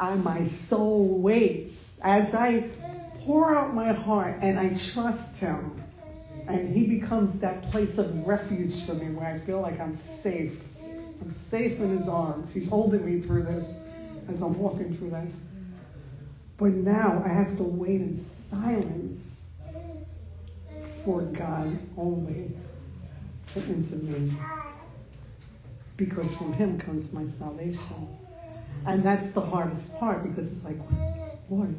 and 0.00 0.22
my 0.22 0.44
soul 0.44 1.18
waits 1.18 1.96
as 2.02 2.34
I 2.34 2.68
pour 3.20 3.54
out 3.54 3.74
my 3.74 3.92
heart 3.92 4.36
and 4.42 4.58
I 4.58 4.74
trust 4.74 5.40
Him. 5.40 5.82
And 6.46 6.74
He 6.74 6.86
becomes 6.86 7.40
that 7.40 7.62
place 7.70 7.98
of 7.98 8.26
refuge 8.26 8.86
for 8.86 8.94
me 8.94 9.14
where 9.14 9.26
I 9.26 9.38
feel 9.38 9.60
like 9.60 9.80
I'm 9.80 9.98
safe. 10.22 10.58
I'm 11.20 11.30
safe 11.30 11.80
in 11.80 11.96
His 11.96 12.08
arms. 12.08 12.52
He's 12.52 12.68
holding 12.68 13.04
me 13.04 13.20
through 13.20 13.44
this 13.44 13.78
as 14.28 14.42
I'm 14.42 14.58
walking 14.58 14.94
through 14.96 15.10
this. 15.10 15.40
But 16.56 16.72
now 16.72 17.22
I 17.24 17.28
have 17.28 17.56
to 17.56 17.62
wait 17.62 18.00
in 18.00 18.16
silence 18.16 19.44
for 21.04 21.22
God 21.22 21.78
only 21.96 22.50
to 23.54 23.60
intervene. 23.60 24.36
Because 25.96 26.36
from 26.36 26.52
Him 26.52 26.78
comes 26.78 27.12
my 27.12 27.24
salvation. 27.24 28.08
And 28.86 29.02
that's 29.02 29.32
the 29.32 29.40
hardest 29.40 29.98
part 29.98 30.22
because 30.22 30.52
it's 30.52 30.64
like, 30.64 30.78
Lord, 31.50 31.74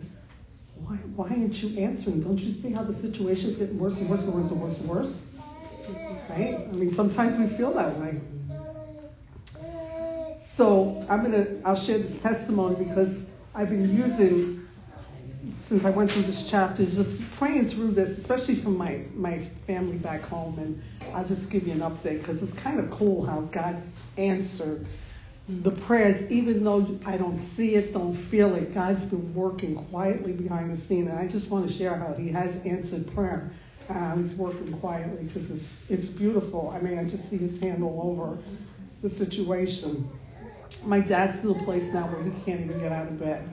why, 0.85 0.95
why 1.15 1.29
aren't 1.29 1.61
you 1.61 1.79
answering? 1.79 2.21
Don't 2.21 2.39
you 2.39 2.51
see 2.51 2.71
how 2.71 2.83
the 2.83 2.93
situation's 2.93 3.55
getting 3.55 3.77
worse 3.77 3.99
and 3.99 4.09
worse 4.09 4.23
and 4.23 4.33
worse 4.33 4.51
and 4.51 4.61
worse 4.61 4.79
and 4.79 4.89
worse? 4.89 5.25
Right? 6.29 6.55
I 6.55 6.75
mean, 6.75 6.89
sometimes 6.89 7.37
we 7.37 7.47
feel 7.47 7.73
that 7.73 7.97
way. 7.97 8.19
So 10.59 11.05
I'm 11.07 11.23
gonna 11.23 11.45
I'll 11.63 11.73
share 11.73 11.99
this 11.99 12.19
testimony 12.19 12.83
because 12.83 13.23
I've 13.55 13.69
been 13.69 13.95
using 13.95 14.67
since 15.61 15.85
I 15.85 15.89
went 15.89 16.11
through 16.11 16.23
this 16.23 16.51
chapter, 16.51 16.85
just 16.85 17.23
praying 17.31 17.69
through 17.69 17.91
this, 17.91 18.17
especially 18.17 18.55
from 18.55 18.77
my, 18.77 18.99
my 19.15 19.39
family 19.39 19.95
back 19.95 20.19
home, 20.19 20.59
and 20.59 20.81
I'll 21.15 21.25
just 21.25 21.49
give 21.49 21.65
you 21.65 21.71
an 21.71 21.79
update 21.79 22.19
because 22.19 22.43
it's 22.43 22.51
kind 22.55 22.77
of 22.77 22.91
cool 22.91 23.25
how 23.25 23.39
God's 23.39 23.85
answered 24.17 24.85
the 25.47 25.71
prayers, 25.71 26.29
even 26.29 26.65
though 26.65 26.99
I 27.05 27.15
don't 27.15 27.37
see 27.37 27.75
it, 27.75 27.93
don't 27.93 28.13
feel 28.13 28.53
it, 28.55 28.73
God's 28.73 29.05
been 29.05 29.33
working 29.33 29.77
quietly 29.85 30.33
behind 30.33 30.71
the 30.71 30.75
scene. 30.75 31.07
And 31.07 31.17
I 31.17 31.29
just 31.29 31.49
want 31.49 31.69
to 31.69 31.73
share 31.73 31.95
how 31.95 32.11
He 32.15 32.27
has 32.31 32.65
answered 32.65 33.09
prayer. 33.15 33.49
Uh, 33.87 34.17
he's 34.17 34.35
working 34.35 34.73
quietly 34.81 35.23
because 35.23 35.49
it's, 35.49 35.89
it's 35.89 36.09
beautiful. 36.09 36.69
I 36.71 36.81
mean, 36.81 36.99
I 36.99 37.05
just 37.05 37.29
see 37.29 37.37
His 37.37 37.61
hand 37.61 37.81
all 37.81 38.01
over 38.11 38.37
the 39.01 39.09
situation. 39.09 40.11
My 40.85 40.99
dad's 40.99 41.41
to 41.41 41.47
the 41.53 41.63
place 41.63 41.93
now 41.93 42.07
where 42.07 42.23
he 42.23 42.31
can't 42.43 42.61
even 42.61 42.79
get 42.79 42.91
out 42.91 43.07
of 43.07 43.19
bed, 43.19 43.51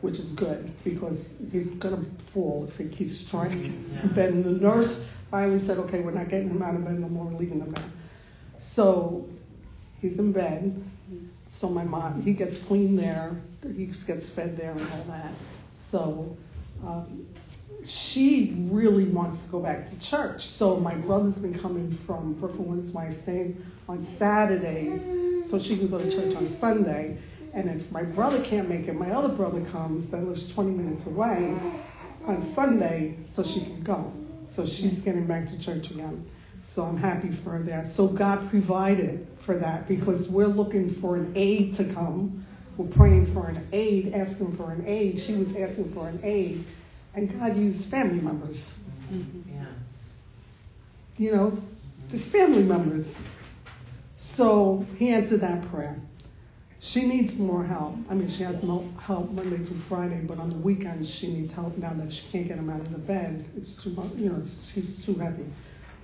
which 0.00 0.18
is 0.18 0.32
good 0.32 0.72
because 0.84 1.36
he's 1.50 1.72
going 1.72 1.96
to 1.96 2.24
fall 2.24 2.66
if 2.68 2.76
he 2.76 2.88
keeps 2.88 3.24
trying 3.24 3.90
yes. 3.92 4.14
bed. 4.14 4.32
And 4.32 4.44
the 4.44 4.66
nurse 4.66 5.04
finally 5.30 5.58
said, 5.58 5.78
okay, 5.78 6.00
we're 6.00 6.10
not 6.10 6.28
getting 6.28 6.50
him 6.50 6.62
out 6.62 6.74
of 6.74 6.84
bed 6.84 6.98
no 6.98 7.08
more, 7.08 7.26
we're 7.26 7.38
leaving 7.38 7.60
him 7.60 7.72
there. 7.72 7.84
So 8.58 9.28
he's 10.00 10.18
in 10.18 10.32
bed 10.32 10.82
so 11.50 11.68
my 11.68 11.84
mom, 11.84 12.22
he 12.22 12.32
gets 12.32 12.62
clean 12.62 12.94
there, 12.94 13.36
he 13.76 13.86
gets 13.86 14.30
fed 14.30 14.56
there 14.56 14.70
and 14.70 14.80
all 14.92 15.04
that. 15.08 15.32
So 15.72 16.36
um, 16.86 17.26
she 17.84 18.68
really 18.70 19.04
wants 19.04 19.44
to 19.44 19.52
go 19.52 19.60
back 19.60 19.88
to 19.88 20.00
church. 20.00 20.46
So 20.46 20.76
my 20.76 20.94
brother's 20.94 21.38
been 21.38 21.58
coming 21.58 21.96
from 22.06 22.34
Brooklyn 22.34 22.68
with 22.68 22.80
his 22.80 22.92
wife 22.92 23.22
staying 23.22 23.64
on 23.88 24.02
Saturdays 24.02 25.48
so 25.48 25.58
she 25.58 25.76
can 25.76 25.88
go 25.88 25.98
to 25.98 26.10
church 26.10 26.34
on 26.36 26.50
Sunday. 26.52 27.18
And 27.52 27.68
if 27.68 27.90
my 27.90 28.02
brother 28.02 28.42
can't 28.42 28.68
make 28.68 28.86
it, 28.86 28.94
my 28.94 29.10
other 29.10 29.34
brother 29.34 29.60
comes 29.66 30.10
that 30.10 30.22
lives 30.22 30.52
20 30.52 30.70
minutes 30.70 31.06
away 31.06 31.58
on 32.26 32.42
Sunday 32.54 33.16
so 33.32 33.42
she 33.42 33.60
can 33.60 33.82
go. 33.82 34.12
So 34.46 34.66
she's 34.66 35.00
getting 35.00 35.26
back 35.26 35.46
to 35.48 35.58
church 35.58 35.90
again. 35.90 36.24
So 36.62 36.84
I'm 36.84 36.96
happy 36.96 37.30
for 37.30 37.50
her 37.50 37.62
there. 37.62 37.84
So 37.84 38.06
God 38.06 38.48
provided 38.50 39.26
for 39.40 39.56
that 39.56 39.88
because 39.88 40.28
we're 40.28 40.46
looking 40.46 40.92
for 40.92 41.16
an 41.16 41.32
aid 41.34 41.74
to 41.76 41.84
come. 41.84 42.46
We're 42.76 42.86
praying 42.86 43.26
for 43.26 43.48
an 43.48 43.66
aid, 43.72 44.14
asking 44.14 44.56
for 44.56 44.70
an 44.70 44.84
aid. 44.86 45.18
She 45.18 45.34
was 45.34 45.56
asking 45.56 45.92
for 45.92 46.08
an 46.08 46.20
aide. 46.22 46.64
And 47.14 47.38
God 47.38 47.56
used 47.56 47.90
family 47.90 48.20
members. 48.20 48.74
Yes. 49.10 50.16
You 51.16 51.32
know, 51.32 51.62
there's 52.08 52.24
family 52.24 52.62
members. 52.62 53.16
So 54.16 54.86
he 54.98 55.10
answered 55.10 55.40
that 55.40 55.68
prayer. 55.70 55.96
She 56.78 57.06
needs 57.06 57.38
more 57.38 57.62
help. 57.62 57.96
I 58.08 58.14
mean, 58.14 58.28
she 58.28 58.42
has 58.42 58.62
no 58.62 58.88
help 58.98 59.30
Monday 59.32 59.58
through 59.58 59.80
Friday, 59.80 60.20
but 60.22 60.38
on 60.38 60.48
the 60.48 60.56
weekends 60.56 61.10
she 61.10 61.30
needs 61.30 61.52
help 61.52 61.76
now 61.76 61.92
that 61.94 62.10
she 62.10 62.26
can't 62.30 62.48
get 62.48 62.58
him 62.58 62.70
out 62.70 62.80
of 62.80 62.90
the 62.90 62.98
bed. 62.98 63.46
It's 63.56 63.82
too 63.82 63.90
much, 63.90 64.12
you 64.16 64.30
know, 64.30 64.38
he's 64.38 65.04
too 65.04 65.14
heavy 65.14 65.44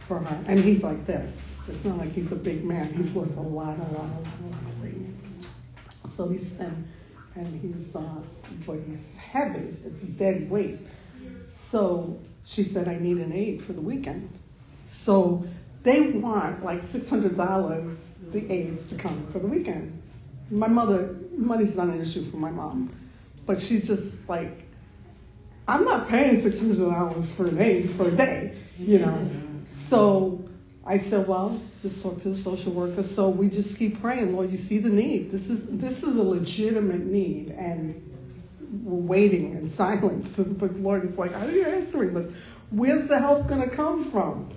for 0.01 0.19
her. 0.19 0.45
And 0.47 0.61
he's 0.61 0.83
like 0.83 1.07
this. 1.07 1.55
It's 1.69 1.85
not 1.85 1.97
like 1.99 2.13
he's 2.13 2.31
a 2.31 2.37
big 2.37 2.63
man. 2.63 2.93
He's 2.93 3.15
lost 3.15 3.37
a 3.37 3.41
lot, 3.41 3.79
a 3.79 3.83
lot, 3.83 3.91
a 3.91 3.95
lot, 3.95 4.05
a 4.05 4.47
lot 4.47 4.61
of 4.61 4.83
weight. 4.83 4.97
So 6.11 6.29
he's 6.29 6.59
and 7.37 7.61
he's 7.61 7.95
uh, 7.95 8.03
but 8.67 8.79
he's 8.87 9.17
heavy. 9.19 9.77
It's 9.85 10.03
a 10.03 10.07
dead 10.07 10.51
weight. 10.51 10.79
So 11.49 12.19
she 12.45 12.63
said, 12.63 12.89
I 12.89 12.99
need 12.99 13.19
an 13.19 13.33
aide 13.33 13.63
for 13.63 13.73
the 13.73 13.81
weekend. 13.81 14.31
So 14.89 15.45
they 15.83 16.09
want 16.09 16.65
like 16.65 16.83
six 16.83 17.09
hundred 17.09 17.37
dollars 17.37 17.99
the 18.31 18.51
aides 18.53 18.89
to 18.89 18.97
come 18.97 19.27
for 19.33 19.39
the 19.39 19.47
weekend. 19.47 20.03
My 20.51 20.69
mother, 20.69 21.17
money's 21.37 21.77
not 21.77 21.89
an 21.89 22.01
issue 22.01 22.29
for 22.31 22.37
my 22.37 22.51
mom, 22.51 22.93
but 23.47 23.59
she's 23.61 23.87
just 23.87 24.29
like, 24.29 24.65
I'm 25.69 25.85
not 25.85 26.09
paying 26.09 26.41
six 26.41 26.61
hundred 26.61 26.79
dollars 26.79 27.31
for 27.31 27.47
an 27.47 27.61
aide 27.61 27.91
for 27.91 28.09
a 28.09 28.13
day, 28.13 28.57
you 28.79 28.99
know. 29.01 29.31
So 29.67 30.46
I 30.89 30.99
said, 30.99 31.27
well, 31.27 31.61
just 31.83 32.01
talk 32.01 32.21
to 32.21 32.29
the 32.29 32.37
social 32.37 32.71
worker. 32.71 33.03
So 33.03 33.29
we 33.29 33.49
just 33.49 33.77
keep 33.77 34.01
praying, 34.01 34.37
Lord, 34.37 34.53
you 34.53 34.57
see 34.57 34.79
the 34.79 34.89
need. 34.89 35.33
This 35.33 35.51
is 35.51 35.67
this 35.79 36.05
is 36.05 36.17
a 36.17 36.23
legitimate 36.23 37.05
need, 37.05 37.51
and 37.51 38.01
we're 38.85 38.95
waiting 38.95 39.53
in 39.53 39.69
silence. 39.69 40.39
But 40.59 40.77
Lord, 40.77 41.05
it's 41.05 41.19
like, 41.19 41.33
how 41.33 41.45
are 41.45 41.51
you 41.51 41.65
answering 41.65 42.15
this? 42.15 42.33
Where's 42.71 43.09
the 43.09 43.19
help 43.19 43.49
to 43.49 43.69
come 43.69 44.05
from? 44.13 44.49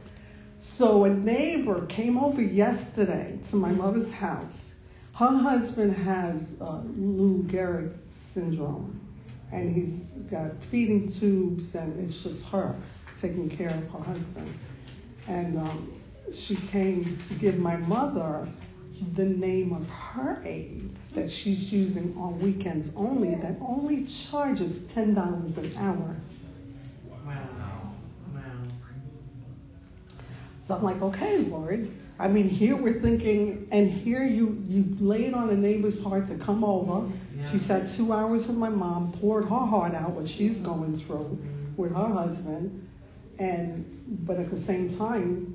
So 0.60 1.06
a 1.06 1.10
neighbor 1.10 1.86
came 1.88 2.18
over 2.18 2.42
yesterday 2.42 3.40
to 3.50 3.56
my 3.56 3.72
mother's 3.72 4.12
house. 4.12 4.76
Her 5.16 5.36
husband 5.36 5.96
has 5.96 6.58
uh, 6.62 6.82
Lou 6.96 7.44
Gehrig 7.44 7.92
syndrome, 8.08 9.00
and 9.52 9.74
he's 9.74 10.10
got 10.30 10.64
feeding 10.66 11.10
tubes, 11.12 11.74
and 11.74 12.00
it's 12.00 12.22
just 12.24 12.46
her 12.48 12.76
taking 13.20 13.50
care 13.50 13.70
of 13.70 13.90
her 13.92 14.04
husband. 14.04 14.54
And 15.28 15.58
um, 15.58 15.99
she 16.34 16.56
came 16.56 17.18
to 17.28 17.34
give 17.36 17.58
my 17.58 17.78
mother 17.78 18.48
the 19.16 19.26
name 19.26 19.74
of 19.74 19.90
her 19.90 20.42
aide 20.46 20.90
that 21.14 21.32
she's 21.32 21.72
using 21.72 22.16
on 22.18 22.40
weekends 22.40 22.92
only, 22.96 23.36
that 23.36 23.56
only 23.62 24.06
charges 24.06 24.82
$10 24.94 25.58
an 25.58 25.78
hour. 25.78 26.16
Wow. 27.26 27.36
Wow. 28.34 28.42
So 30.62 30.76
I'm 30.76 30.84
like, 30.84 31.02
okay, 31.02 31.38
Lord. 31.40 31.90
I 32.20 32.28
mean, 32.28 32.50
here 32.50 32.76
we're 32.76 33.00
thinking, 33.00 33.68
and 33.72 33.90
here 33.90 34.24
you 34.24 34.62
you 34.68 34.98
laid 35.00 35.34
on 35.34 35.50
a 35.50 35.56
neighbor's 35.56 36.04
heart 36.04 36.28
to 36.28 36.36
come 36.36 36.66
over. 36.66 37.10
Yeah. 37.38 37.50
She 37.50 37.60
sat 37.60 37.90
two 37.90 38.12
hours 38.12 38.46
with 38.46 38.58
my 38.58 38.68
mom, 38.68 39.14
poured 39.14 39.46
her 39.46 39.66
heart 39.66 39.96
out 39.96 40.12
what 40.12 40.28
she's 40.28 40.60
going 40.60 40.98
through 41.00 41.40
with 41.78 41.96
her 41.96 42.08
husband, 42.08 42.90
and 43.40 43.86
but 44.26 44.38
at 44.38 44.50
the 44.50 44.58
same 44.58 44.90
time, 44.90 45.49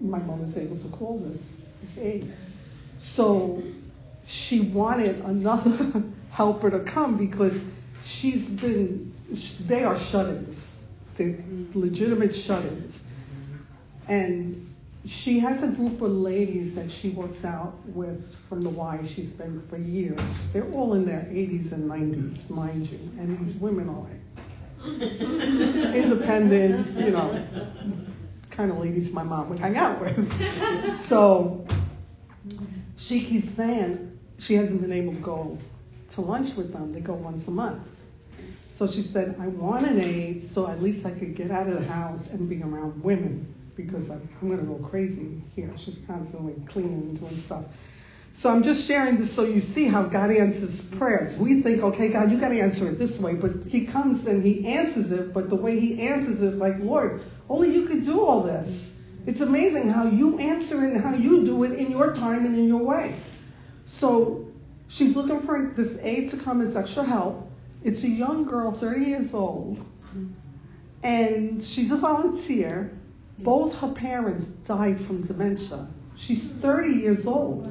my 0.00 0.18
mom 0.18 0.40
was 0.42 0.56
able 0.56 0.78
to 0.78 0.88
call 0.88 1.18
this 1.18 1.62
this 1.80 1.98
aide. 1.98 2.32
So 2.98 3.62
she 4.24 4.60
wanted 4.60 5.20
another 5.24 6.02
helper 6.30 6.70
to 6.70 6.80
come 6.80 7.16
because 7.16 7.62
she's 8.04 8.48
been 8.48 9.14
they 9.66 9.84
are 9.84 9.98
shut-ins, 9.98 10.80
they're 11.16 11.38
legitimate 11.74 12.34
shut-ins 12.34 13.02
and 14.10 14.66
she 15.06 15.38
has 15.38 15.62
a 15.62 15.68
group 15.68 16.02
of 16.02 16.10
ladies 16.10 16.74
that 16.74 16.90
she 16.90 17.10
works 17.10 17.44
out 17.44 17.74
with 17.86 18.36
from 18.48 18.62
the 18.62 18.68
Y. 18.68 19.00
She's 19.04 19.32
been 19.32 19.62
for 19.68 19.78
years. 19.78 20.20
They're 20.52 20.70
all 20.72 20.94
in 20.94 21.06
their 21.06 21.20
80s 21.20 21.72
and 21.72 21.88
90s, 21.88 22.50
mind 22.50 22.90
you. 22.90 22.98
And 23.18 23.38
these 23.38 23.56
women 23.56 23.88
are 23.88 24.10
independent, 25.94 26.98
you 26.98 27.10
know, 27.12 27.46
kind 28.60 28.72
of 28.72 28.78
ladies 28.78 29.10
my 29.10 29.22
mom 29.22 29.48
would 29.48 29.58
hang 29.58 29.74
out 29.78 29.98
with. 30.02 31.06
so 31.08 31.66
she 32.98 33.24
keeps 33.24 33.48
saying 33.48 34.18
she 34.38 34.54
hasn't 34.54 34.82
been 34.82 34.92
able 34.92 35.14
to 35.14 35.20
go 35.20 35.58
to 36.10 36.20
lunch 36.20 36.56
with 36.56 36.70
them. 36.70 36.92
They 36.92 37.00
go 37.00 37.14
once 37.14 37.48
a 37.48 37.52
month. 37.52 37.82
So 38.68 38.86
she 38.86 39.00
said, 39.00 39.36
I 39.40 39.46
want 39.46 39.86
an 39.86 39.98
aide 39.98 40.42
so 40.42 40.68
at 40.68 40.82
least 40.82 41.06
I 41.06 41.10
could 41.12 41.34
get 41.34 41.50
out 41.50 41.68
of 41.68 41.74
the 41.74 41.90
house 41.90 42.28
and 42.28 42.50
be 42.50 42.62
around 42.62 43.02
women 43.02 43.54
because 43.76 44.10
I'm, 44.10 44.28
I'm 44.42 44.48
going 44.48 44.60
to 44.60 44.66
go 44.66 44.86
crazy 44.88 45.40
here. 45.56 45.72
She's 45.78 45.98
constantly 46.06 46.54
cleaning 46.66 46.92
and 46.92 47.18
doing 47.18 47.36
stuff. 47.36 47.64
So 48.34 48.50
I'm 48.50 48.62
just 48.62 48.86
sharing 48.86 49.16
this 49.16 49.32
so 49.32 49.44
you 49.44 49.60
see 49.60 49.86
how 49.86 50.02
God 50.02 50.30
answers 50.30 50.82
prayers. 50.82 51.38
We 51.38 51.62
think, 51.62 51.82
okay, 51.82 52.08
God, 52.08 52.30
you 52.30 52.38
got 52.38 52.50
to 52.50 52.60
answer 52.60 52.88
it 52.88 52.98
this 52.98 53.18
way, 53.18 53.34
but 53.34 53.52
He 53.66 53.86
comes 53.86 54.26
and 54.26 54.44
He 54.44 54.66
answers 54.66 55.10
it, 55.10 55.32
but 55.32 55.48
the 55.48 55.56
way 55.56 55.80
He 55.80 56.06
answers 56.06 56.42
it 56.42 56.46
is 56.48 56.58
like, 56.58 56.74
Lord, 56.78 57.22
only 57.50 57.74
you 57.74 57.86
could 57.86 58.04
do 58.04 58.24
all 58.24 58.42
this. 58.42 58.96
It's 59.26 59.40
amazing 59.40 59.90
how 59.90 60.06
you 60.06 60.38
answer 60.38 60.84
and 60.84 61.02
how 61.02 61.14
you 61.14 61.44
do 61.44 61.64
it 61.64 61.72
in 61.72 61.90
your 61.90 62.14
time 62.14 62.46
and 62.46 62.54
in 62.54 62.68
your 62.68 62.82
way. 62.82 63.16
So 63.84 64.48
she's 64.88 65.16
looking 65.16 65.40
for 65.40 65.72
this 65.76 65.98
aide 65.98 66.30
to 66.30 66.36
come 66.38 66.62
as 66.62 66.76
extra 66.76 67.02
help. 67.02 67.50
It's 67.82 68.04
a 68.04 68.08
young 68.08 68.44
girl, 68.44 68.72
30 68.72 69.04
years 69.04 69.34
old, 69.34 69.84
and 71.02 71.62
she's 71.62 71.90
a 71.90 71.96
volunteer. 71.96 72.96
Both 73.38 73.74
her 73.78 73.88
parents 73.88 74.50
died 74.50 75.00
from 75.00 75.22
dementia. 75.22 75.88
She's 76.14 76.52
30 76.52 77.00
years 77.00 77.26
old. 77.26 77.70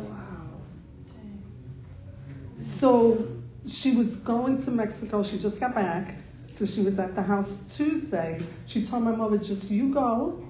So 2.58 3.28
she 3.68 3.96
was 3.96 4.18
going 4.18 4.58
to 4.64 4.72
Mexico. 4.72 5.24
She 5.24 5.40
just 5.40 5.60
got 5.60 5.74
back. 5.74 6.16
So 6.60 6.66
she 6.66 6.82
was 6.82 7.00
at 7.00 7.16
the 7.16 7.22
house 7.22 7.74
Tuesday. 7.78 8.42
She 8.66 8.86
told 8.86 9.04
my 9.04 9.16
mother, 9.16 9.38
just 9.38 9.72
you 9.72 9.94
go, 9.94 10.44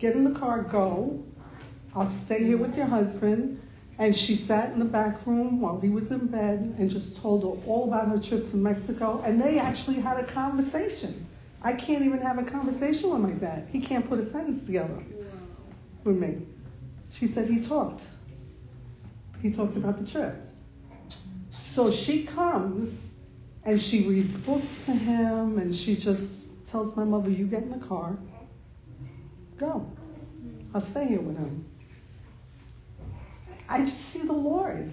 get 0.00 0.16
in 0.16 0.24
the 0.24 0.36
car, 0.36 0.62
go. 0.62 1.22
I'll 1.94 2.10
stay 2.10 2.42
here 2.42 2.56
with 2.56 2.76
your 2.76 2.86
husband. 2.86 3.62
And 4.00 4.16
she 4.16 4.34
sat 4.34 4.72
in 4.72 4.80
the 4.80 4.84
back 4.84 5.24
room 5.24 5.60
while 5.60 5.78
he 5.78 5.90
was 5.90 6.10
in 6.10 6.26
bed 6.26 6.74
and 6.76 6.90
just 6.90 7.22
told 7.22 7.44
her 7.44 7.68
all 7.70 7.84
about 7.84 8.08
her 8.08 8.18
trip 8.18 8.48
to 8.48 8.56
Mexico. 8.56 9.22
And 9.24 9.40
they 9.40 9.60
actually 9.60 10.00
had 10.00 10.18
a 10.18 10.24
conversation. 10.24 11.24
I 11.62 11.74
can't 11.74 12.04
even 12.04 12.18
have 12.18 12.38
a 12.38 12.42
conversation 12.42 13.10
with 13.10 13.20
my 13.20 13.30
dad. 13.30 13.68
He 13.70 13.78
can't 13.78 14.08
put 14.08 14.18
a 14.18 14.26
sentence 14.26 14.66
together 14.66 15.04
with 16.02 16.16
me. 16.16 16.48
She 17.12 17.28
said 17.28 17.48
he 17.48 17.60
talked. 17.60 18.02
He 19.40 19.52
talked 19.52 19.76
about 19.76 19.98
the 19.98 20.04
trip. 20.04 20.34
So 21.50 21.92
she 21.92 22.24
comes 22.24 23.03
and 23.64 23.80
she 23.80 24.06
reads 24.08 24.36
books 24.36 24.84
to 24.86 24.92
him 24.92 25.58
and 25.58 25.74
she 25.74 25.96
just 25.96 26.66
tells 26.66 26.96
my 26.96 27.04
mother, 27.04 27.30
You 27.30 27.46
get 27.46 27.62
in 27.62 27.70
the 27.70 27.86
car, 27.86 28.16
go. 29.56 29.90
I'll 30.74 30.80
stay 30.80 31.06
here 31.06 31.20
with 31.20 31.38
him. 31.38 31.64
I 33.68 33.80
just 33.80 34.00
see 34.00 34.20
the 34.20 34.32
Lord. 34.32 34.92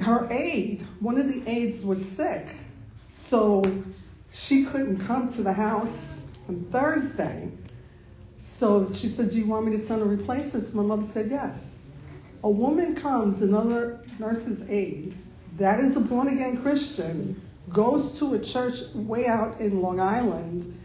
Her 0.00 0.28
aide, 0.30 0.86
one 1.00 1.18
of 1.18 1.28
the 1.28 1.42
aides 1.48 1.84
was 1.84 2.04
sick. 2.04 2.56
So 3.08 3.64
she 4.30 4.64
couldn't 4.64 4.98
come 4.98 5.28
to 5.30 5.42
the 5.42 5.52
house 5.52 6.20
on 6.48 6.66
Thursday. 6.70 7.50
So 8.38 8.92
she 8.92 9.08
said, 9.08 9.30
Do 9.30 9.38
you 9.38 9.46
want 9.46 9.66
me 9.66 9.72
to 9.76 9.78
send 9.78 10.02
a 10.02 10.04
replacement? 10.04 10.66
So 10.66 10.76
my 10.76 10.82
mother 10.82 11.06
said, 11.06 11.30
Yes. 11.30 11.76
A 12.44 12.50
woman 12.50 12.96
comes, 12.96 13.40
another 13.40 14.00
nurse's 14.18 14.68
aide, 14.68 15.16
that 15.56 15.80
is 15.80 15.96
a 15.96 16.00
born 16.00 16.28
again 16.28 16.62
Christian, 16.62 17.40
goes 17.68 18.18
to 18.18 18.34
a 18.34 18.38
church 18.38 18.82
way 18.94 19.26
out 19.26 19.60
in 19.60 19.80
Long 19.80 20.00
Island, 20.00 20.78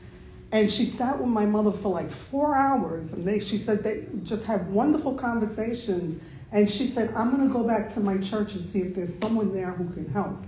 and 0.51 0.71
she 0.71 0.85
sat 0.85 1.19
with 1.19 1.27
my 1.27 1.45
mother 1.45 1.71
for 1.71 1.89
like 1.89 2.09
four 2.09 2.55
hours. 2.55 3.13
And 3.13 3.27
they, 3.27 3.39
she 3.39 3.57
said 3.57 3.83
they 3.83 4.05
just 4.23 4.45
had 4.45 4.71
wonderful 4.71 5.15
conversations. 5.15 6.21
And 6.53 6.69
she 6.69 6.87
said, 6.87 7.13
I'm 7.13 7.35
going 7.35 7.45
to 7.45 7.53
go 7.53 7.63
back 7.63 7.89
to 7.93 7.99
my 7.99 8.17
church 8.19 8.53
and 8.53 8.65
see 8.65 8.79
if 8.79 8.95
there's 8.95 9.13
someone 9.19 9.53
there 9.53 9.71
who 9.71 9.89
can 9.93 10.09
help. 10.13 10.45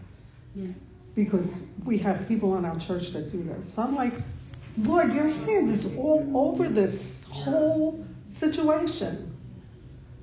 Yeah 0.55 0.67
because 1.15 1.63
we 1.83 1.97
have 1.97 2.27
people 2.27 2.57
in 2.57 2.65
our 2.65 2.77
church 2.79 3.09
that 3.11 3.31
do 3.31 3.43
this. 3.43 3.73
So 3.73 3.81
I'm 3.81 3.95
like, 3.95 4.13
Lord, 4.77 5.13
your 5.13 5.27
hand 5.27 5.69
is 5.69 5.85
all 5.97 6.25
over 6.33 6.69
this 6.69 7.25
whole 7.25 8.05
situation. 8.29 9.35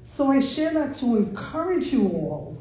So 0.05 0.29
I 0.29 0.41
share 0.41 0.73
that 0.73 0.95
to 0.95 1.17
encourage 1.17 1.93
you 1.93 2.09
all. 2.09 2.56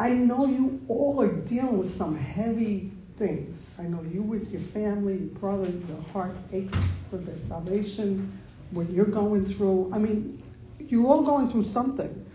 I 0.00 0.10
know 0.10 0.46
you 0.46 0.80
all 0.88 1.20
are 1.20 1.32
dealing 1.32 1.78
with 1.78 1.94
some 1.94 2.16
heavy 2.16 2.90
things. 3.18 3.76
I 3.78 3.82
know 3.82 4.02
you 4.02 4.22
with 4.22 4.50
your 4.50 4.62
family, 4.62 5.18
your 5.18 5.28
brother, 5.38 5.68
your 5.68 6.02
heart 6.12 6.36
aches 6.52 6.78
for 7.10 7.18
the 7.18 7.38
salvation, 7.46 8.40
what 8.70 8.88
you're 8.90 9.04
going 9.04 9.44
through. 9.44 9.90
I 9.92 9.98
mean, 9.98 10.42
you're 10.78 11.06
all 11.06 11.22
going 11.22 11.50
through 11.50 11.64
something. 11.64 12.26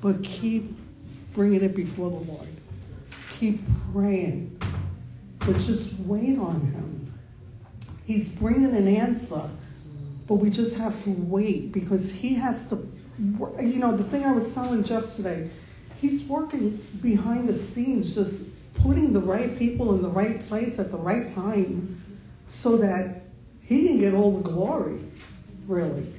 But 0.00 0.22
keep 0.22 0.76
bringing 1.34 1.62
it 1.62 1.74
before 1.74 2.10
the 2.10 2.16
Lord 2.16 2.48
keep 3.38 3.60
praying, 3.92 4.58
but 5.40 5.58
just 5.58 5.92
wait 6.00 6.38
on 6.38 6.60
Him. 6.60 7.12
He's 8.04 8.28
bringing 8.28 8.74
an 8.74 8.88
answer, 8.88 9.42
but 10.26 10.34
we 10.36 10.50
just 10.50 10.76
have 10.76 11.02
to 11.04 11.10
wait 11.10 11.72
because 11.72 12.10
He 12.10 12.34
has 12.34 12.68
to. 12.70 12.86
You 13.18 13.78
know, 13.78 13.96
the 13.96 14.04
thing 14.04 14.24
I 14.24 14.32
was 14.32 14.52
telling 14.54 14.82
Jeff 14.84 15.14
today, 15.14 15.48
He's 16.00 16.24
working 16.24 16.84
behind 17.00 17.48
the 17.48 17.54
scenes, 17.54 18.14
just 18.14 18.46
putting 18.74 19.12
the 19.12 19.20
right 19.20 19.58
people 19.58 19.94
in 19.94 20.02
the 20.02 20.10
right 20.10 20.46
place 20.46 20.78
at 20.78 20.90
the 20.90 20.98
right 20.98 21.28
time 21.28 22.02
so 22.46 22.76
that 22.78 23.22
He 23.62 23.86
can 23.86 23.98
get 23.98 24.14
all 24.14 24.32
the 24.36 24.42
glory. 24.42 25.00
really. 25.66 26.12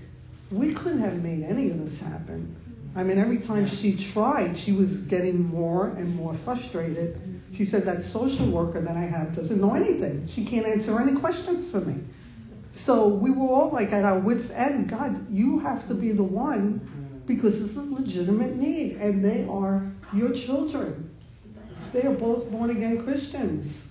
We 0.51 0.73
couldn't 0.73 1.01
have 1.01 1.21
made 1.21 1.43
any 1.43 1.69
of 1.69 1.79
this 1.79 1.99
happen. 1.99 2.55
I 2.95 3.03
mean, 3.03 3.19
every 3.19 3.37
time 3.37 3.67
she 3.67 3.95
tried, 3.95 4.57
she 4.57 4.71
was 4.71 5.01
getting 5.01 5.43
more 5.43 5.89
and 5.89 6.15
more 6.15 6.33
frustrated. 6.33 7.19
She 7.53 7.65
said 7.65 7.83
that 7.83 8.03
social 8.03 8.47
worker 8.47 8.81
that 8.81 8.97
I 8.97 9.01
have 9.01 9.35
doesn't 9.35 9.61
know 9.61 9.75
anything. 9.75 10.25
She 10.25 10.45
can't 10.45 10.65
answer 10.65 10.99
any 10.99 11.13
questions 11.19 11.69
for 11.69 11.81
me. 11.81 12.01
So 12.71 13.07
we 13.07 13.29
were 13.31 13.47
all 13.47 13.71
like 13.71 13.91
at 13.91 14.03
our 14.03 14.19
wits' 14.19 14.51
end. 14.51 14.89
God, 14.89 15.27
you 15.31 15.59
have 15.59 15.87
to 15.89 15.93
be 15.93 16.11
the 16.11 16.23
one 16.23 16.96
because 17.27 17.61
this 17.61 17.77
is 17.77 17.77
a 17.77 17.93
legitimate 17.93 18.55
need, 18.55 18.97
and 18.97 19.23
they 19.23 19.45
are 19.47 19.83
your 20.13 20.31
children. 20.31 21.15
They 21.93 22.01
are 22.03 22.13
both 22.13 22.49
born 22.51 22.69
again 22.69 23.03
Christians, 23.03 23.87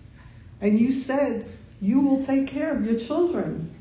and 0.60 0.78
you 0.78 0.90
said 0.90 1.46
you 1.80 2.00
will 2.00 2.22
take 2.22 2.48
care 2.48 2.74
of 2.74 2.84
your 2.84 2.98
children, 2.98 3.72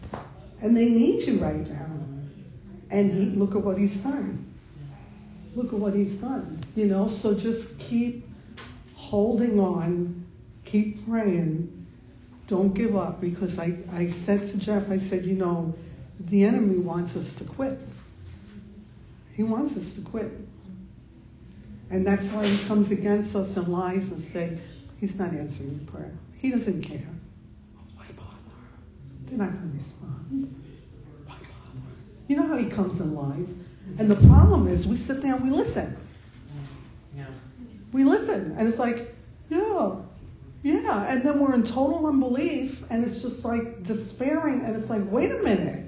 and 0.62 0.76
they 0.76 0.90
need 0.90 1.28
you 1.28 1.40
right 1.40 1.68
now. 1.68 1.90
And 2.92 3.12
he, 3.12 3.26
look 3.32 3.56
at 3.56 3.62
what 3.62 3.78
he's 3.78 3.98
done. 4.02 4.54
Look 5.56 5.74
at 5.74 5.80
what 5.80 5.94
he's 5.94 6.16
done. 6.16 6.60
You 6.76 6.86
know, 6.86 7.08
so 7.08 7.34
just 7.34 7.80
keep 7.80 8.28
holding 8.94 9.60
on, 9.60 10.26
keep 10.66 11.08
praying 11.08 11.76
don't 12.48 12.74
give 12.74 12.96
up 12.96 13.22
because 13.22 13.58
I, 13.58 13.78
I 13.92 14.08
said 14.08 14.44
to 14.44 14.58
Jeff, 14.58 14.92
I 14.92 14.98
said, 14.98 15.26
you 15.26 15.36
know, 15.36 15.74
the 16.20 16.46
enemy 16.46 16.78
wants 16.78 17.16
us 17.16 17.34
to 17.36 17.44
quit. 17.44 17.80
He 19.36 19.44
wants 19.44 19.76
us 19.78 19.96
to 19.96 20.02
quit. 20.02 20.32
And 21.90 22.06
that's 22.06 22.26
why 22.28 22.48
he 22.48 22.68
comes 22.68 22.92
against 22.92 23.36
us 23.36 23.58
and 23.58 23.68
lies 23.68 24.12
and 24.12 24.20
say, 24.20 24.58
he's 25.00 25.20
not 25.20 25.34
answering 25.34 25.78
the 25.78 25.92
prayer. 25.92 26.12
He 26.38 26.50
doesn't 26.50 26.82
care. 26.82 27.08
Why 27.96 28.06
bother? 28.16 28.56
They're 29.26 29.38
not 29.38 29.52
going 29.52 29.70
to 29.70 29.74
respond. 29.76 30.56
Why 31.26 31.36
bother? 31.36 31.48
You 32.28 32.38
know 32.38 32.48
how 32.48 32.58
he 32.58 32.66
comes 32.66 33.00
and 33.00 33.16
lies? 33.16 33.56
And 34.00 34.10
the 34.10 34.28
problem 34.28 34.68
is 34.68 34.88
we 34.88 34.98
sit 34.98 35.22
there 35.22 35.36
and 35.36 35.44
we 35.44 35.52
listen. 35.52 35.96
Yeah. 37.16 37.26
We 37.94 38.04
listen. 38.04 38.56
And 38.58 38.68
it's 38.68 38.80
like, 38.80 39.16
yeah, 39.50 39.98
yeah, 40.64 41.14
and 41.14 41.22
then 41.22 41.40
we're 41.40 41.54
in 41.54 41.62
total 41.62 42.08
unbelief, 42.08 42.84
and 42.90 43.04
it's 43.04 43.22
just 43.22 43.46
like 43.46 43.84
despairing, 43.84 44.66
and 44.66 44.76
it's 44.76 44.90
like, 44.90 45.04
wait 45.12 45.30
a 45.30 45.38
minute. 45.44 45.85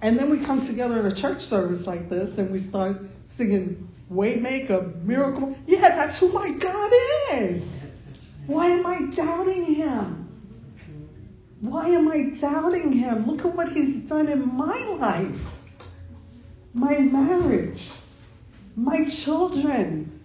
And 0.00 0.18
then 0.18 0.30
we 0.30 0.38
come 0.38 0.64
together 0.64 1.00
in 1.00 1.06
a 1.06 1.12
church 1.12 1.40
service 1.40 1.86
like 1.86 2.08
this, 2.08 2.38
and 2.38 2.50
we 2.50 2.58
start 2.58 2.96
singing 3.24 3.88
Waymaker, 4.12 5.02
Miracle. 5.02 5.56
Yeah, 5.66 5.88
that's 5.88 6.20
who 6.20 6.32
my 6.32 6.50
God 6.50 6.92
is. 7.32 7.86
Why 8.46 8.68
am 8.68 8.86
I 8.86 9.10
doubting 9.14 9.64
Him? 9.64 10.28
Why 11.60 11.88
am 11.88 12.08
I 12.08 12.30
doubting 12.38 12.92
Him? 12.92 13.26
Look 13.26 13.44
at 13.44 13.54
what 13.54 13.72
He's 13.72 14.08
done 14.08 14.28
in 14.28 14.56
my 14.56 14.78
life, 15.00 15.58
my 16.72 16.98
marriage, 16.98 17.90
my 18.76 19.04
children, 19.04 20.20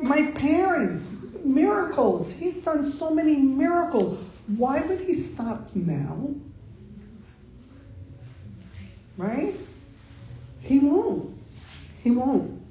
my 0.00 0.30
parents 0.30 1.02
miracles. 1.46 2.32
He's 2.32 2.56
done 2.56 2.84
so 2.84 3.10
many 3.10 3.36
miracles. 3.36 4.18
Why 4.46 4.80
would 4.80 5.00
he 5.00 5.12
stop 5.12 5.74
now? 5.74 6.34
Right? 9.16 9.54
He 10.60 10.78
won't. 10.78 11.36
He 12.02 12.10
won't. 12.10 12.62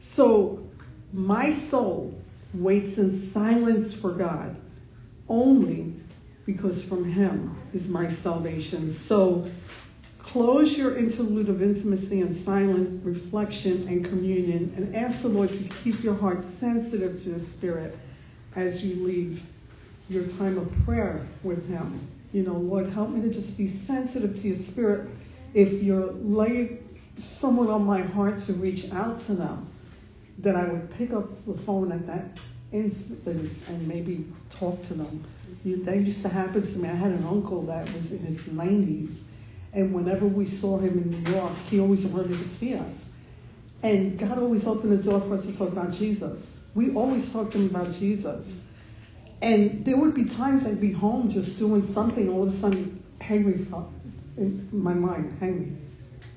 So, 0.00 0.66
my 1.12 1.50
soul 1.50 2.14
waits 2.54 2.98
in 2.98 3.30
silence 3.30 3.92
for 3.92 4.12
God 4.12 4.56
only 5.28 5.94
because 6.46 6.84
from 6.84 7.04
Him 7.04 7.56
is 7.72 7.88
my 7.88 8.08
salvation. 8.08 8.92
So, 8.92 9.48
Close 10.32 10.78
your 10.78 10.96
interlude 10.96 11.48
of 11.48 11.60
intimacy 11.60 12.20
and 12.20 12.36
silent 12.36 13.04
reflection 13.04 13.88
and 13.88 14.04
communion 14.04 14.72
and 14.76 14.94
ask 14.94 15.22
the 15.22 15.28
Lord 15.28 15.52
to 15.52 15.64
keep 15.64 16.04
your 16.04 16.14
heart 16.14 16.44
sensitive 16.44 17.20
to 17.24 17.30
His 17.30 17.48
Spirit 17.48 17.98
as 18.54 18.84
you 18.84 19.04
leave 19.04 19.42
your 20.08 20.22
time 20.28 20.56
of 20.56 20.72
prayer 20.84 21.26
with 21.42 21.68
Him. 21.68 21.98
You 22.32 22.44
know, 22.44 22.54
Lord, 22.54 22.88
help 22.90 23.10
me 23.10 23.20
to 23.22 23.28
just 23.28 23.58
be 23.58 23.66
sensitive 23.66 24.36
to 24.40 24.48
your 24.48 24.56
Spirit. 24.56 25.10
If 25.54 25.82
you're 25.82 26.12
laying 26.12 26.98
someone 27.16 27.68
on 27.68 27.84
my 27.84 28.02
heart 28.02 28.40
to 28.40 28.52
reach 28.54 28.92
out 28.92 29.20
to 29.22 29.34
them, 29.34 29.68
that 30.38 30.56
I 30.56 30.64
would 30.64 30.90
pick 30.92 31.12
up 31.12 31.28
the 31.46 31.54
phone 31.54 31.92
at 31.92 32.06
that 32.06 32.38
instance 32.72 33.64
and 33.68 33.86
maybe 33.86 34.26
talk 34.50 34.80
to 34.82 34.94
them. 34.94 35.24
You, 35.64 35.84
that 35.84 35.98
used 35.98 36.22
to 36.22 36.28
happen 36.28 36.66
to 36.66 36.78
me. 36.78 36.88
I 36.88 36.94
had 36.94 37.10
an 37.10 37.24
uncle 37.24 37.62
that 37.62 37.92
was 37.92 38.12
in 38.12 38.20
his 38.20 38.40
90s 38.42 39.24
and 39.72 39.94
whenever 39.94 40.26
we 40.26 40.46
saw 40.46 40.78
him 40.78 40.98
in 40.98 41.22
New 41.22 41.32
York, 41.32 41.52
he 41.68 41.80
always 41.80 42.04
wanted 42.06 42.36
to 42.36 42.44
see 42.44 42.74
us. 42.74 43.12
And 43.82 44.18
God 44.18 44.38
always 44.38 44.66
opened 44.66 44.92
the 44.92 45.02
door 45.02 45.20
for 45.20 45.34
us 45.34 45.46
to 45.46 45.56
talk 45.56 45.68
about 45.68 45.92
Jesus. 45.92 46.66
We 46.74 46.92
always 46.94 47.32
talked 47.32 47.52
to 47.52 47.58
him 47.58 47.66
about 47.66 47.92
Jesus. 47.92 48.62
And 49.42 49.84
there 49.84 49.96
would 49.96 50.14
be 50.14 50.24
times 50.24 50.66
I'd 50.66 50.80
be 50.80 50.92
home 50.92 51.30
just 51.30 51.58
doing 51.58 51.84
something, 51.84 52.28
all 52.28 52.42
of 52.42 52.48
a 52.48 52.52
sudden, 52.52 53.02
Henry 53.20 53.58
in 54.40 54.68
my 54.72 54.94
mind, 54.94 55.36
Henry. 55.40 55.76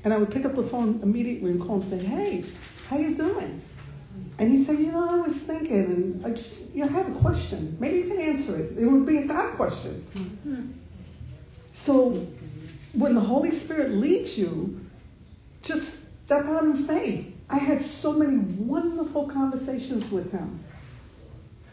And 0.04 0.13
I 0.13 0.18
would 0.18 0.32
pick 0.32 0.46
up 0.46 0.56
the 0.56 0.63
phone 0.63 1.00
immediately 1.02 1.52
and 1.52 1.62
call 1.62 1.76
and 1.76 1.84
say, 1.84 1.98
hey, 1.98 2.44
how 2.88 2.98
you 2.98 3.16
doing? 3.16 3.62
And 4.38 4.52
he 4.52 4.63
said, 4.63 4.80
you 4.80 4.92
know, 4.92 5.10
I 5.10 5.18
was 5.18 5.42
thinking, 5.42 5.86
and 5.86 6.26
I 6.26 6.32
just, 6.32 6.60
you 6.74 6.84
know, 6.84 6.89
I 6.89 6.92
have 6.92 7.16
a 7.16 7.20
question. 7.20 7.78
Maybe 7.80 8.00
you 8.00 8.08
can 8.08 8.20
answer 8.20 8.60
it. 8.60 8.78
It 8.78 8.86
would 8.86 9.06
be 9.06 9.18
a 9.18 9.26
God 9.26 9.56
question. 9.56 10.06
Mm-hmm. 10.13 10.72
So 11.72 12.28
when 12.94 13.16
the 13.16 13.22
Holy 13.22 13.52
Spirit 13.52 13.92
leads 13.92 14.38
you, 14.38 14.82
just 15.62 16.00
step 16.26 16.46
out 16.46 16.63
in 16.63 16.76
faith. 16.76 17.34
I 17.50 17.58
had 17.58 17.84
so 17.84 18.13
many 18.13 18.38
wonderful 18.38 19.28
conversations 19.28 20.10
with 20.12 20.32
him 20.32 20.63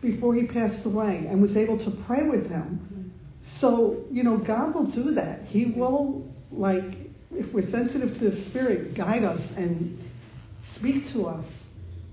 before 0.01 0.35
he 0.35 0.45
passed 0.45 0.85
away 0.87 1.27
and 1.29 1.41
was 1.41 1.57
able 1.57 1.79
to 1.79 1.91
pray 1.91 2.23
with 2.23 2.49
him. 2.51 3.00
So, 3.43 4.05
you 4.11 4.23
know, 4.23 4.37
God 4.37 4.75
will 4.75 4.85
do 4.85 5.13
that. 5.13 5.43
He 5.45 5.67
will, 5.67 6.29
like, 6.51 6.85
if 7.35 7.53
we're 7.53 7.67
sensitive 7.67 8.17
to 8.19 8.25
the 8.25 8.33
Spirit, 8.33 8.95
guide 8.95 9.25
us 9.25 9.57
and 9.57 9.99
speak 10.59 11.07
to 11.09 11.27
us. 11.27 11.69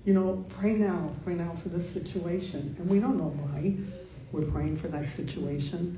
You 0.06 0.14
know, 0.14 0.46
pray 0.50 0.74
now, 0.74 1.12
pray 1.26 1.34
now 1.34 1.54
for 1.56 1.70
this 1.70 1.90
situation. 1.90 2.76
And 2.80 2.90
we 2.90 3.00
don't 3.00 3.18
know 3.18 3.30
why 3.30 3.76
we're 4.32 4.50
praying 4.50 4.78
for 4.78 4.88
that 4.90 5.10
situation. 5.10 5.98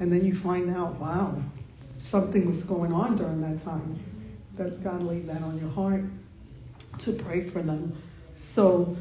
And 0.00 0.12
then 0.12 0.24
you 0.24 0.34
find 0.34 0.74
out, 0.76 0.98
wow, 0.98 1.40
something 1.96 2.46
was 2.46 2.64
going 2.64 2.92
on 2.92 3.16
during 3.16 3.40
that 3.42 3.62
time, 3.62 3.98
that 4.56 4.82
God 4.82 5.02
laid 5.02 5.28
that 5.28 5.42
on 5.42 5.58
your 5.58 5.70
heart 5.70 6.02
to 6.98 7.12
pray 7.12 7.40
for 7.42 7.62
them. 7.62 7.96
So, 8.36 8.96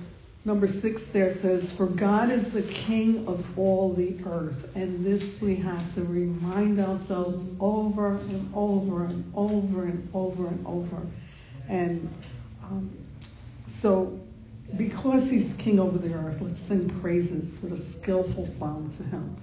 number 0.46 0.68
six 0.68 1.06
there 1.08 1.32
says, 1.32 1.72
For 1.72 1.88
God 1.88 2.30
is 2.30 2.52
the 2.52 2.64
King 2.64 3.28
of 3.28 3.58
all 3.58 3.94
the 3.94 4.16
earth. 4.26 4.76
And 4.76 5.04
this 5.04 5.42
we 5.42 5.56
have 5.58 5.94
to 5.96 6.04
remind 6.04 6.80
ourselves 6.80 7.44
over 7.60 8.18
and 8.18 8.52
over 8.54 9.06
and 9.06 9.32
over 9.36 9.84
and 9.84 10.10
over 10.14 10.48
and 10.48 10.66
over. 10.68 11.02
And 11.70 12.10
um, 12.64 12.92
so, 13.68 14.20
because 14.78 15.30
He's 15.30 15.54
King 15.56 15.80
over 15.80 15.98
the 15.98 16.14
earth, 16.14 16.42
let's 16.42 16.60
sing 16.60 16.90
praises 17.02 17.62
with 17.62 17.74
a 17.74 17.78
skillful 17.78 18.46
song 18.46 18.90
to 18.98 19.04
Him. 19.04 19.36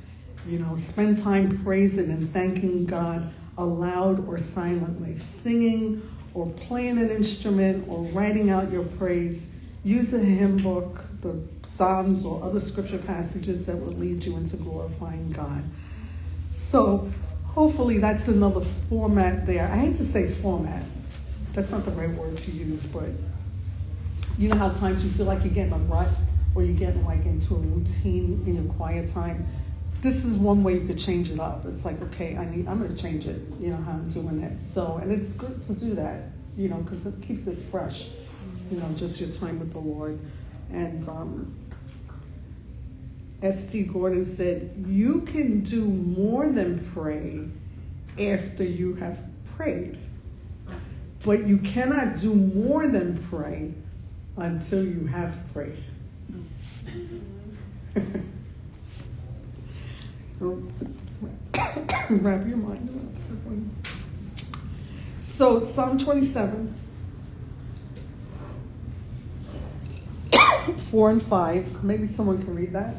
You 0.46 0.58
know, 0.58 0.74
spend 0.76 1.18
time 1.18 1.62
praising 1.62 2.10
and 2.10 2.32
thanking 2.32 2.86
God 2.86 3.32
aloud 3.58 4.26
or 4.26 4.38
silently, 4.38 5.16
singing 5.16 6.02
or 6.34 6.46
playing 6.46 6.98
an 6.98 7.10
instrument 7.10 7.86
or 7.88 8.04
writing 8.04 8.50
out 8.50 8.70
your 8.70 8.84
praise. 8.84 9.52
Use 9.82 10.12
a 10.12 10.18
hymn 10.18 10.58
book, 10.58 11.02
the 11.22 11.40
Psalms, 11.62 12.24
or 12.24 12.42
other 12.44 12.60
scripture 12.60 12.98
passages 12.98 13.66
that 13.66 13.76
will 13.76 13.92
lead 13.92 14.24
you 14.24 14.36
into 14.36 14.56
glorifying 14.56 15.30
God. 15.30 15.64
So, 16.52 17.10
hopefully, 17.44 17.98
that's 17.98 18.28
another 18.28 18.60
format 18.60 19.46
there. 19.46 19.66
I 19.66 19.76
hate 19.76 19.96
to 19.96 20.04
say 20.04 20.28
format, 20.28 20.82
that's 21.54 21.72
not 21.72 21.84
the 21.84 21.92
right 21.92 22.10
word 22.10 22.36
to 22.38 22.50
use, 22.50 22.84
but 22.84 23.10
you 24.36 24.48
know 24.48 24.56
how 24.56 24.70
times 24.70 25.04
you 25.04 25.10
feel 25.10 25.26
like 25.26 25.44
you're 25.44 25.54
getting 25.54 25.72
a 25.72 25.78
rut 25.78 26.10
or 26.54 26.62
you're 26.62 26.76
getting 26.76 27.04
like 27.04 27.24
into 27.24 27.54
a 27.54 27.58
routine 27.58 28.42
in 28.46 28.56
your 28.56 28.72
quiet 28.74 29.10
time 29.10 29.46
this 30.02 30.24
is 30.24 30.36
one 30.36 30.62
way 30.62 30.74
you 30.74 30.86
could 30.86 30.98
change 30.98 31.30
it 31.30 31.38
up. 31.38 31.66
It's 31.66 31.84
like, 31.84 32.00
okay, 32.02 32.36
I 32.36 32.46
need, 32.46 32.68
I'm 32.68 32.78
going 32.78 32.94
to 32.94 33.00
change 33.00 33.26
it, 33.26 33.42
you 33.58 33.70
know, 33.70 33.76
how 33.76 33.92
I'm 33.92 34.08
doing 34.08 34.42
it. 34.42 34.62
So, 34.62 34.96
and 34.96 35.12
it's 35.12 35.32
good 35.32 35.62
to 35.64 35.74
do 35.74 35.94
that, 35.94 36.30
you 36.56 36.68
know, 36.68 36.76
because 36.76 37.04
it 37.06 37.20
keeps 37.22 37.46
it 37.46 37.58
fresh, 37.70 38.08
you 38.70 38.78
know, 38.78 38.88
just 38.96 39.20
your 39.20 39.30
time 39.30 39.59
with 39.59 39.72
the 39.72 39.78
Lord. 39.78 40.18
And 40.72 41.06
um, 41.09 41.54
S.D. 43.42 43.85
Gordon 43.85 44.24
said, 44.24 44.85
you 44.87 45.22
can 45.22 45.61
do 45.61 45.85
more 45.85 46.48
than 46.48 46.90
pray 46.92 47.48
after 48.18 48.62
you 48.62 48.94
have 48.94 49.22
prayed, 49.56 49.98
but 51.24 51.46
you 51.46 51.59
cannot 51.59 52.16
do 52.18 52.35
more 52.35 52.87
than 52.87 53.22
pray 53.28 53.72
until 54.37 54.85
you 54.85 55.06
have 55.06 55.35
prayed. 55.52 55.83
so, 60.38 60.62
wrap 62.11 62.46
your 62.46 62.59
mind 62.59 62.88
around 62.88 63.16
that 63.28 63.46
one. 63.46 63.70
So 65.20 65.59
Psalm 65.59 65.96
27, 65.98 66.74
4 70.90 71.11
and 71.11 71.22
5. 71.22 71.85
Maybe 71.85 72.05
someone 72.05 72.42
can 72.42 72.53
read 72.53 72.72
that. 72.72 72.96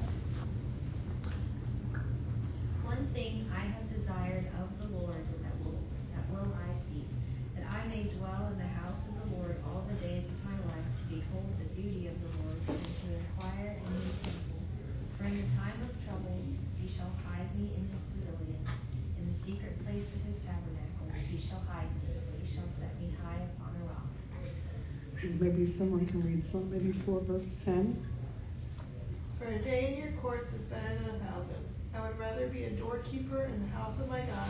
One 2.87 3.05
thing 3.13 3.51
I 3.51 3.67
have 3.67 3.83
desired 3.91 4.47
of 4.63 4.71
the 4.79 4.87
Lord 4.95 5.27
that 5.43 5.51
will, 5.59 5.75
that 6.15 6.23
will 6.31 6.47
I 6.55 6.71
seek, 6.71 7.03
that 7.59 7.67
I 7.67 7.83
may 7.91 8.07
dwell 8.15 8.47
in 8.55 8.57
the 8.63 8.71
house 8.79 9.03
of 9.11 9.19
the 9.19 9.35
Lord 9.35 9.59
all 9.67 9.83
the 9.91 9.99
days 10.07 10.23
of 10.23 10.39
my 10.47 10.55
life, 10.71 10.87
to 10.87 11.19
behold 11.19 11.51
the 11.59 11.67
beauty 11.75 12.07
of 12.07 12.15
the 12.15 12.31
Lord, 12.39 12.55
and 12.71 12.79
to 12.79 13.07
inquire 13.11 13.75
in 13.75 13.91
his 13.99 14.23
temple. 14.23 14.63
For 15.19 15.25
in 15.25 15.35
the 15.35 15.51
time 15.59 15.75
of 15.83 15.91
trouble 16.07 16.39
he 16.79 16.87
shall 16.87 17.11
hide 17.27 17.51
me 17.59 17.75
in 17.75 17.91
his 17.91 18.07
pavilion. 18.07 18.63
In 19.19 19.27
the 19.27 19.35
secret 19.35 19.75
place 19.83 20.15
of 20.15 20.21
his 20.23 20.39
tabernacle 20.47 21.11
he 21.27 21.35
shall 21.35 21.59
hide 21.67 21.91
me, 22.07 22.15
he 22.39 22.47
shall 22.47 22.71
set 22.71 22.95
me 23.03 23.11
high 23.19 23.43
upon 23.51 23.75
a 23.83 23.91
rock. 23.91 24.07
Maybe 25.39 25.67
someone 25.67 26.07
can 26.07 26.23
read 26.23 26.43
Psalm 26.43 26.73
84, 26.75 27.19
verse 27.21 27.53
10. 27.63 28.03
For 29.37 29.45
a 29.45 29.59
day 29.59 29.93
in 29.93 30.03
your 30.03 30.19
courts 30.19 30.51
is 30.51 30.61
better 30.63 30.95
than 30.95 31.15
a 31.15 31.19
thousand. 31.19 31.63
I 31.93 32.07
would 32.07 32.17
rather 32.17 32.47
be 32.47 32.63
a 32.63 32.71
doorkeeper 32.71 33.43
in 33.43 33.61
the 33.61 33.77
house 33.77 33.99
of 33.99 34.09
my 34.09 34.19
God 34.21 34.49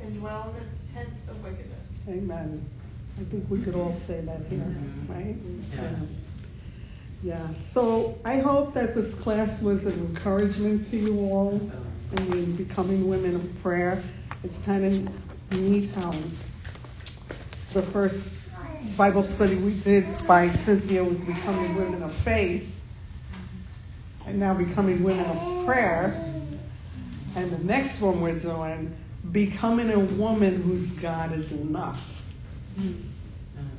than 0.00 0.18
dwell 0.18 0.54
in 0.56 0.62
the 0.62 0.94
tents 0.94 1.20
of 1.28 1.44
wickedness. 1.44 1.95
Amen. 2.08 2.62
I 3.20 3.24
think 3.24 3.50
we 3.50 3.60
could 3.62 3.74
all 3.74 3.92
say 3.92 4.20
that 4.20 4.44
here, 4.48 4.58
Mhm. 4.60 5.08
right? 5.08 5.36
Yes. 5.72 6.34
Yeah. 7.22 7.52
So 7.72 8.18
I 8.24 8.38
hope 8.38 8.74
that 8.74 8.94
this 8.94 9.12
class 9.14 9.60
was 9.62 9.86
an 9.86 9.94
encouragement 9.94 10.86
to 10.90 10.96
you 10.96 11.18
all. 11.18 11.60
I 12.16 12.20
mean, 12.22 12.54
becoming 12.54 13.08
women 13.08 13.34
of 13.34 13.62
prayer. 13.62 14.00
It's 14.44 14.58
kind 14.58 14.84
of 14.84 15.58
neat 15.58 15.90
how 15.96 16.14
the 17.72 17.82
first 17.82 18.48
Bible 18.96 19.22
study 19.24 19.56
we 19.56 19.74
did 19.74 20.06
by 20.26 20.50
Cynthia 20.50 21.02
was 21.02 21.24
becoming 21.24 21.74
women 21.74 22.02
of 22.02 22.12
faith, 22.12 22.82
and 24.26 24.38
now 24.38 24.54
becoming 24.54 25.02
women 25.02 25.26
of 25.26 25.66
prayer. 25.66 26.22
And 27.34 27.50
the 27.50 27.58
next 27.58 28.00
one 28.00 28.20
we're 28.20 28.38
doing, 28.38 28.94
becoming 29.32 29.90
a 29.90 29.98
woman 29.98 30.62
whose 30.62 30.90
God 30.90 31.32
is 31.32 31.52
enough. 31.52 32.22
Hmm. 32.76 32.92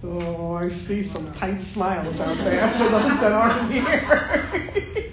Oh, 0.03 0.53
I 0.53 0.67
see 0.67 1.01
some 1.03 1.31
tight 1.33 1.61
smiles 1.61 2.21
out 2.21 2.37
there 2.37 2.71
for 2.73 2.89
those 2.89 3.19
that 3.19 3.31
aren't 3.31 3.71
here. 3.71 5.11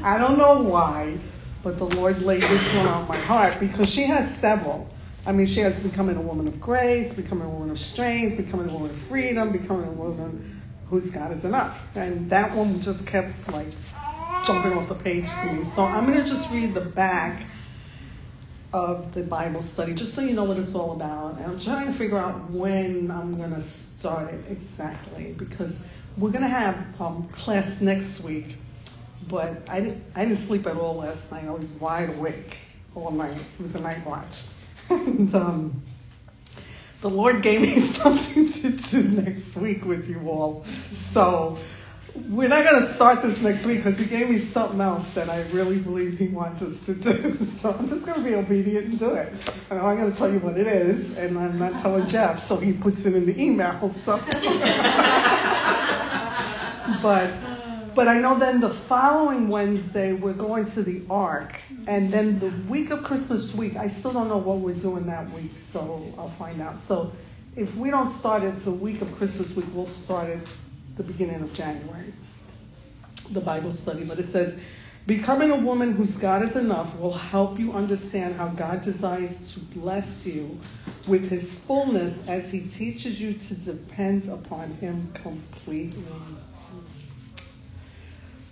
I 0.02 0.16
don't 0.18 0.38
know 0.38 0.62
why, 0.62 1.18
but 1.62 1.78
the 1.78 1.84
Lord 1.84 2.22
laid 2.22 2.42
this 2.42 2.74
one 2.74 2.86
on 2.86 3.06
my 3.08 3.18
heart 3.18 3.58
because 3.60 3.92
she 3.92 4.04
has 4.04 4.34
several. 4.36 4.88
I 5.26 5.32
mean, 5.32 5.46
she 5.46 5.60
has 5.60 5.78
becoming 5.78 6.16
a 6.16 6.22
woman 6.22 6.48
of 6.48 6.60
grace, 6.60 7.12
becoming 7.12 7.44
a 7.44 7.50
woman 7.50 7.70
of 7.70 7.78
strength, 7.78 8.36
becoming 8.36 8.70
a 8.70 8.72
woman 8.72 8.90
of 8.90 8.96
freedom, 8.96 9.52
becoming 9.52 9.88
a 9.88 9.92
woman 9.92 10.62
whose 10.88 11.10
God 11.10 11.32
is 11.32 11.44
enough. 11.44 11.88
And 11.94 12.30
that 12.30 12.56
one 12.56 12.80
just 12.80 13.06
kept 13.06 13.52
like 13.52 13.68
jumping 14.46 14.72
off 14.72 14.88
the 14.88 14.94
page 14.94 15.28
to 15.42 15.52
me. 15.52 15.64
So 15.64 15.82
I'm 15.82 16.06
going 16.06 16.18
to 16.18 16.24
just 16.24 16.50
read 16.50 16.74
the 16.74 16.80
back 16.80 17.44
of 18.72 19.14
the 19.14 19.22
Bible 19.22 19.62
study, 19.62 19.94
just 19.94 20.14
so 20.14 20.20
you 20.20 20.34
know 20.34 20.44
what 20.44 20.58
it's 20.58 20.74
all 20.74 20.92
about. 20.92 21.36
And 21.36 21.46
I'm 21.46 21.58
trying 21.58 21.86
to 21.86 21.92
figure 21.92 22.18
out 22.18 22.50
when 22.50 23.10
I'm 23.10 23.36
going 23.36 23.52
to 23.52 23.60
start 23.60 24.32
it 24.32 24.44
exactly 24.50 25.34
because 25.38 25.80
we're 26.16 26.30
going 26.30 26.42
to 26.42 26.48
have 26.48 27.00
um, 27.00 27.28
class 27.28 27.80
next 27.80 28.22
week. 28.22 28.56
But 29.28 29.62
I 29.68 29.80
didn't, 29.80 30.04
I 30.14 30.24
didn't 30.24 30.38
sleep 30.38 30.66
at 30.66 30.76
all 30.76 30.96
last 30.96 31.30
night. 31.30 31.46
I 31.46 31.50
was 31.50 31.70
wide 31.70 32.10
awake 32.10 32.56
all 32.94 33.10
night. 33.10 33.36
It 33.36 33.62
was 33.62 33.74
a 33.74 33.82
night 33.82 34.04
watch. 34.06 34.42
and 34.90 35.34
um, 35.34 35.82
the 37.00 37.10
Lord 37.10 37.42
gave 37.42 37.62
me 37.62 37.80
something 37.80 38.48
to 38.48 38.70
do 38.70 39.02
next 39.02 39.56
week 39.56 39.84
with 39.84 40.08
you 40.08 40.28
all. 40.28 40.64
So 40.90 41.58
we're 42.28 42.48
not 42.48 42.64
going 42.64 42.82
to 42.82 42.88
start 42.88 43.22
this 43.22 43.40
next 43.40 43.66
week 43.66 43.78
because 43.78 43.98
he 43.98 44.04
gave 44.06 44.28
me 44.28 44.38
something 44.38 44.80
else 44.80 45.06
that 45.10 45.28
I 45.28 45.42
really 45.50 45.78
believe 45.78 46.18
he 46.18 46.28
wants 46.28 46.62
us 46.62 46.84
to 46.86 46.94
do. 46.94 47.36
So 47.58 47.72
I'm 47.72 47.88
just 47.88 48.06
going 48.06 48.22
to 48.22 48.24
be 48.24 48.36
obedient 48.36 48.86
and 48.86 48.98
do 48.98 49.14
it. 49.14 49.32
And 49.68 49.80
I'm 49.80 49.96
going 49.96 50.12
to 50.12 50.16
tell 50.16 50.32
you 50.32 50.38
what 50.38 50.56
it 50.56 50.68
is, 50.68 51.16
and 51.18 51.36
I'm 51.36 51.58
not 51.58 51.78
telling 51.78 52.06
Jeff, 52.06 52.38
so 52.38 52.56
he 52.56 52.72
puts 52.72 53.04
it 53.04 53.16
in 53.16 53.26
the 53.26 53.42
email. 53.42 53.90
So, 53.90 54.16
but 57.02 57.32
but 57.96 58.06
I 58.06 58.18
know 58.20 58.38
then 58.38 58.60
the 58.60 58.70
following 58.70 59.48
Wednesday 59.48 60.12
we're 60.12 60.34
going 60.34 60.66
to 60.66 60.84
the 60.84 61.02
Ark, 61.10 61.58
and 61.88 62.12
then 62.12 62.38
the 62.38 62.50
week 62.70 62.90
of 62.90 63.02
Christmas 63.02 63.52
week, 63.52 63.76
I 63.76 63.88
still 63.88 64.12
don't 64.12 64.28
know 64.28 64.38
what 64.38 64.58
we're 64.58 64.74
doing 64.74 65.06
that 65.06 65.32
week, 65.32 65.58
so 65.58 66.12
I'll 66.16 66.30
find 66.30 66.62
out. 66.62 66.80
So 66.80 67.10
if 67.56 67.74
we 67.76 67.90
don't 67.90 68.10
start 68.10 68.44
it 68.44 68.64
the 68.64 68.70
week 68.70 69.02
of 69.02 69.12
Christmas 69.16 69.56
week, 69.56 69.66
we'll 69.74 69.84
start 69.84 70.28
it 70.28 70.38
the 70.98 71.04
beginning 71.04 71.40
of 71.40 71.54
January, 71.54 72.12
the 73.30 73.40
Bible 73.40 73.72
study. 73.72 74.04
But 74.04 74.18
it 74.18 74.24
says, 74.24 74.60
becoming 75.06 75.50
a 75.50 75.56
woman 75.56 75.92
whose 75.92 76.16
God 76.16 76.42
is 76.42 76.56
enough 76.56 76.94
will 76.98 77.12
help 77.12 77.58
you 77.58 77.72
understand 77.72 78.34
how 78.34 78.48
God 78.48 78.82
desires 78.82 79.54
to 79.54 79.60
bless 79.60 80.26
you 80.26 80.58
with 81.06 81.30
His 81.30 81.58
fullness 81.60 82.26
as 82.28 82.50
He 82.50 82.62
teaches 82.68 83.20
you 83.20 83.32
to 83.32 83.54
depend 83.54 84.28
upon 84.28 84.74
Him 84.74 85.10
completely. 85.14 86.04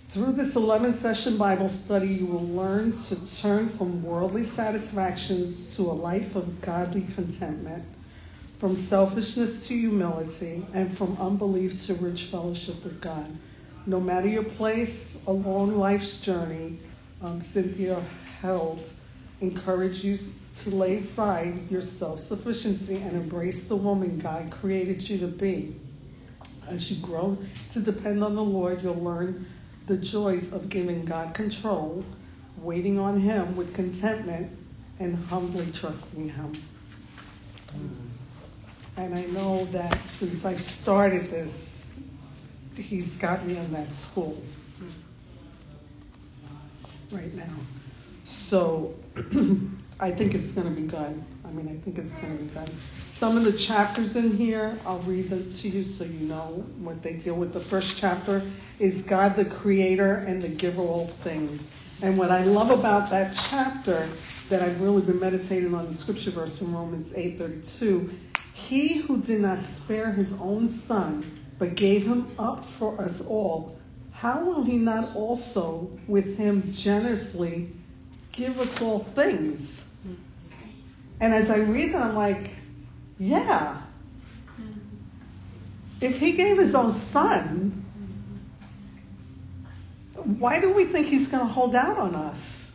Through 0.09 0.33
this 0.33 0.55
11 0.55 0.93
session 0.93 1.37
Bible 1.37 1.67
study, 1.67 2.07
you 2.07 2.25
will 2.25 2.47
learn 2.47 2.93
to 2.93 3.39
turn 3.41 3.67
from 3.67 4.01
worldly 4.01 4.43
satisfactions 4.43 5.75
to 5.75 5.83
a 5.83 5.91
life 5.91 6.37
of 6.37 6.61
godly 6.61 7.01
contentment, 7.01 7.83
from 8.59 8.75
selfishness 8.75 9.67
to 9.67 9.77
humility, 9.77 10.65
and 10.73 10.97
from 10.97 11.15
unbelief 11.19 11.85
to 11.85 11.93
rich 11.95 12.23
fellowship 12.25 12.83
with 12.83 12.99
God. 12.99 13.27
No 13.85 13.99
matter 13.99 14.27
your 14.27 14.43
place 14.43 15.19
along 15.27 15.77
life's 15.77 16.19
journey, 16.19 16.79
um, 17.21 17.39
Cynthia 17.39 18.03
Heald 18.41 18.81
encourage 19.41 20.03
you 20.03 20.17
to 20.55 20.69
lay 20.71 20.97
aside 20.97 21.69
your 21.69 21.81
self 21.81 22.19
sufficiency 22.19 22.95
and 22.97 23.15
embrace 23.15 23.65
the 23.65 23.75
woman 23.75 24.17
God 24.19 24.51
created 24.51 25.07
you 25.07 25.19
to 25.19 25.27
be. 25.27 25.75
As 26.67 26.91
you 26.91 27.01
grow 27.05 27.37
to 27.71 27.79
depend 27.79 28.23
on 28.23 28.35
the 28.35 28.43
Lord, 28.43 28.83
you'll 28.83 28.95
learn 28.95 29.45
the 29.85 29.97
joys 29.97 30.51
of 30.51 30.67
giving 30.67 31.05
God 31.05 31.33
control, 31.33 32.03
waiting 32.57 32.99
on 32.99 33.21
Him 33.21 33.55
with 33.55 33.73
contentment, 33.73 34.51
and 34.99 35.15
humbly 35.15 35.71
trusting 35.71 36.29
Him. 36.29 36.61
And 38.97 39.15
I 39.15 39.25
know 39.25 39.65
that 39.65 40.05
since 40.07 40.43
I 40.43 40.55
started 40.55 41.29
this, 41.29 41.91
He's 42.75 43.17
got 43.17 43.45
me 43.45 43.57
in 43.57 43.71
that 43.73 43.93
school 43.93 44.41
right 47.11 47.33
now. 47.33 47.53
So 48.23 48.93
I 49.99 50.11
think 50.11 50.35
it's 50.35 50.51
going 50.51 50.67
to 50.73 50.81
be 50.81 50.87
good. 50.87 51.23
I 51.45 51.51
mean, 51.51 51.69
I 51.69 51.75
think 51.83 51.97
it's 51.97 52.15
going 52.17 52.37
to 52.37 52.43
be 52.43 52.49
good. 52.49 52.69
Some 53.07 53.37
of 53.37 53.45
the 53.45 53.53
chapters 53.53 54.15
in 54.15 54.35
here, 54.35 54.77
I'll 54.85 54.99
read 54.99 55.29
them 55.29 55.49
to 55.49 55.69
you 55.69 55.83
so 55.83 56.03
you 56.03 56.27
know 56.27 56.65
what 56.79 57.01
they 57.01 57.13
deal 57.13 57.35
with. 57.35 57.53
The 57.53 57.59
first 57.59 57.97
chapter 57.97 58.43
is 58.79 59.01
God 59.01 59.35
the 59.35 59.45
creator 59.45 60.15
and 60.15 60.41
the 60.41 60.49
giver 60.49 60.81
of 60.81 60.89
all 60.89 61.07
things. 61.07 61.71
And 62.01 62.17
what 62.17 62.29
I 62.29 62.43
love 62.43 62.69
about 62.69 63.09
that 63.09 63.33
chapter 63.49 64.07
that 64.49 64.61
I've 64.61 64.79
really 64.81 65.01
been 65.01 65.19
meditating 65.19 65.73
on 65.73 65.87
the 65.87 65.93
scripture 65.93 66.31
verse 66.31 66.59
from 66.59 66.75
Romans 66.75 67.11
8:32, 67.13 68.11
he 68.57 68.97
who 68.97 69.19
did 69.19 69.41
not 69.41 69.61
spare 69.61 70.11
his 70.11 70.33
own 70.33 70.67
son, 70.67 71.39
but 71.59 71.75
gave 71.75 72.05
him 72.05 72.27
up 72.39 72.65
for 72.65 72.99
us 72.99 73.21
all, 73.21 73.77
how 74.11 74.43
will 74.43 74.63
he 74.63 74.77
not 74.77 75.15
also 75.15 75.91
with 76.07 76.37
him 76.37 76.71
generously 76.73 77.71
give 78.31 78.59
us 78.59 78.81
all 78.81 78.99
things? 78.99 79.85
And 81.21 81.33
as 81.33 81.51
I 81.51 81.57
read 81.57 81.93
that, 81.93 82.01
I'm 82.01 82.15
like, 82.15 82.49
yeah. 83.19 83.79
If 86.01 86.19
he 86.19 86.31
gave 86.31 86.57
his 86.57 86.73
own 86.73 86.89
son, 86.89 87.85
why 90.15 90.59
do 90.59 90.73
we 90.73 90.85
think 90.85 91.07
he's 91.07 91.27
going 91.27 91.45
to 91.47 91.51
hold 91.53 91.75
out 91.75 91.99
on 91.99 92.15
us? 92.15 92.66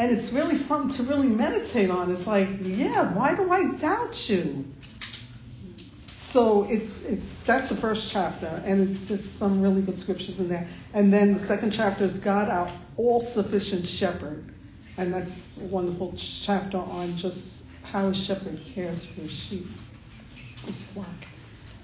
And 0.00 0.10
it's 0.10 0.32
really 0.32 0.54
something 0.54 0.88
to 0.96 1.02
really 1.12 1.28
meditate 1.28 1.90
on. 1.90 2.10
It's 2.10 2.26
like, 2.26 2.48
yeah, 2.62 3.12
why 3.12 3.34
do 3.34 3.52
I 3.52 3.70
doubt 3.72 4.30
you? 4.30 4.64
So 6.06 6.64
it's 6.70 7.02
it's 7.04 7.42
that's 7.42 7.68
the 7.68 7.76
first 7.76 8.10
chapter, 8.10 8.62
and 8.64 8.80
it, 8.80 9.08
there's 9.08 9.30
some 9.30 9.60
really 9.60 9.82
good 9.82 9.94
scriptures 9.94 10.40
in 10.40 10.48
there. 10.48 10.66
And 10.94 11.12
then 11.12 11.34
the 11.34 11.38
second 11.38 11.72
chapter 11.72 12.04
is 12.04 12.18
God, 12.18 12.48
our 12.48 12.72
all-sufficient 12.96 13.84
shepherd, 13.84 14.54
and 14.96 15.12
that's 15.12 15.58
a 15.58 15.64
wonderful 15.66 16.14
chapter 16.16 16.78
on 16.78 17.14
just 17.18 17.64
how 17.82 18.06
a 18.06 18.14
shepherd 18.14 18.58
cares 18.74 19.04
for 19.04 19.20
his 19.20 19.32
sheep, 19.32 19.66
his 20.64 20.86
flock. 20.86 21.08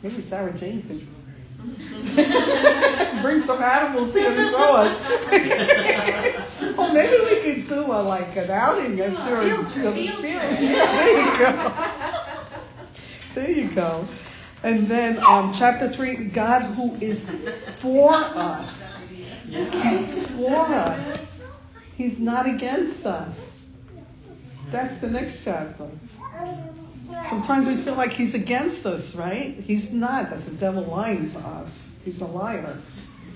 Maybe 0.02 0.22
Sarah 0.22 0.56
Jane 0.56 0.80
could 0.84 1.06
bring 3.20 3.42
some 3.42 3.62
animals 3.62 4.14
here 4.14 4.34
to 4.34 4.44
show 4.48 4.74
us. 4.74 6.32
or 6.78 6.92
maybe 6.92 7.16
we 7.24 7.40
could 7.54 7.68
do 7.68 7.84
a, 7.84 8.00
like 8.02 8.36
an 8.36 8.50
outing 8.50 9.00
at 9.00 9.12
your 9.28 9.42
Field 9.42 9.72
trip. 9.72 9.94
Field 9.94 10.18
trip. 10.18 10.32
Yeah, 10.60 10.96
there 10.96 11.18
you 11.18 11.38
go. 11.38 12.46
There 13.34 13.50
you 13.50 13.68
go. 13.74 14.08
And 14.62 14.88
then 14.88 15.18
um, 15.24 15.52
chapter 15.52 15.88
3 15.88 16.16
God 16.26 16.62
who 16.62 16.94
is 16.96 17.24
for 17.78 18.12
us. 18.12 19.06
He's 19.48 20.14
for 20.30 20.56
us. 20.56 21.40
He's 21.96 22.18
not 22.18 22.46
against 22.46 23.06
us. 23.06 23.52
That's 24.70 24.96
the 24.98 25.08
next 25.08 25.44
chapter. 25.44 25.88
Sometimes 27.24 27.68
we 27.68 27.76
feel 27.76 27.94
like 27.94 28.12
he's 28.12 28.34
against 28.34 28.86
us, 28.86 29.14
right? 29.16 29.54
He's 29.54 29.92
not. 29.92 30.30
That's 30.30 30.46
the 30.46 30.56
devil 30.56 30.82
lying 30.84 31.28
to 31.30 31.38
us. 31.38 31.94
He's 32.04 32.20
a 32.20 32.26
liar. 32.26 32.76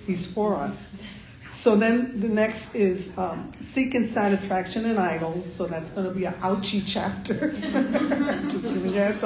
He's 0.06 0.26
for 0.26 0.56
us. 0.56 0.90
So 1.50 1.76
then 1.76 2.20
the 2.20 2.28
next 2.28 2.74
is 2.74 3.16
um, 3.18 3.50
seeking 3.60 4.06
satisfaction 4.06 4.84
in 4.86 4.98
idols. 4.98 5.52
So 5.52 5.66
that's 5.66 5.90
going 5.90 6.06
to 6.06 6.14
be 6.14 6.24
an 6.24 6.34
ouchy 6.42 6.80
chapter. 6.80 7.50
Just 7.52 8.64
giving 8.64 8.92
you 8.94 9.00
a 9.00 9.12
heads. 9.12 9.24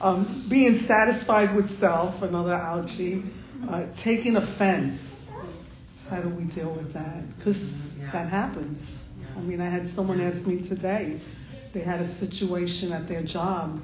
Um, 0.00 0.46
being 0.48 0.78
satisfied 0.78 1.54
with 1.54 1.70
self, 1.70 2.22
another 2.22 2.52
ouchie. 2.56 3.28
Uh, 3.68 3.86
taking 3.96 4.36
offense. 4.36 5.30
How 6.10 6.20
do 6.20 6.28
we 6.28 6.44
deal 6.44 6.70
with 6.70 6.92
that? 6.92 7.36
Because 7.36 8.00
that 8.12 8.28
happens. 8.28 9.10
I 9.36 9.40
mean, 9.40 9.60
I 9.60 9.66
had 9.66 9.86
someone 9.86 10.20
ask 10.20 10.46
me 10.46 10.60
today. 10.60 11.20
They 11.72 11.80
had 11.80 12.00
a 12.00 12.04
situation 12.04 12.92
at 12.92 13.08
their 13.08 13.22
job. 13.22 13.80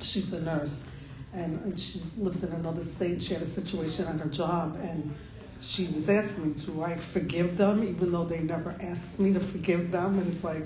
She's 0.00 0.32
a 0.32 0.42
nurse, 0.42 0.88
and 1.32 1.78
she 1.78 2.02
lives 2.18 2.44
in 2.44 2.52
another 2.52 2.82
state. 2.82 3.22
She 3.22 3.34
had 3.34 3.42
a 3.42 3.46
situation 3.46 4.06
at 4.06 4.20
her 4.20 4.28
job, 4.28 4.76
and 4.82 5.14
she 5.62 5.86
was 5.88 6.08
asking 6.08 6.48
me, 6.48 6.54
do 6.54 6.82
I 6.82 6.96
forgive 6.96 7.56
them, 7.56 7.84
even 7.84 8.10
though 8.12 8.24
they 8.24 8.40
never 8.40 8.74
asked 8.80 9.20
me 9.20 9.32
to 9.32 9.40
forgive 9.40 9.92
them? 9.92 10.18
And 10.18 10.26
it's 10.28 10.42
like, 10.42 10.64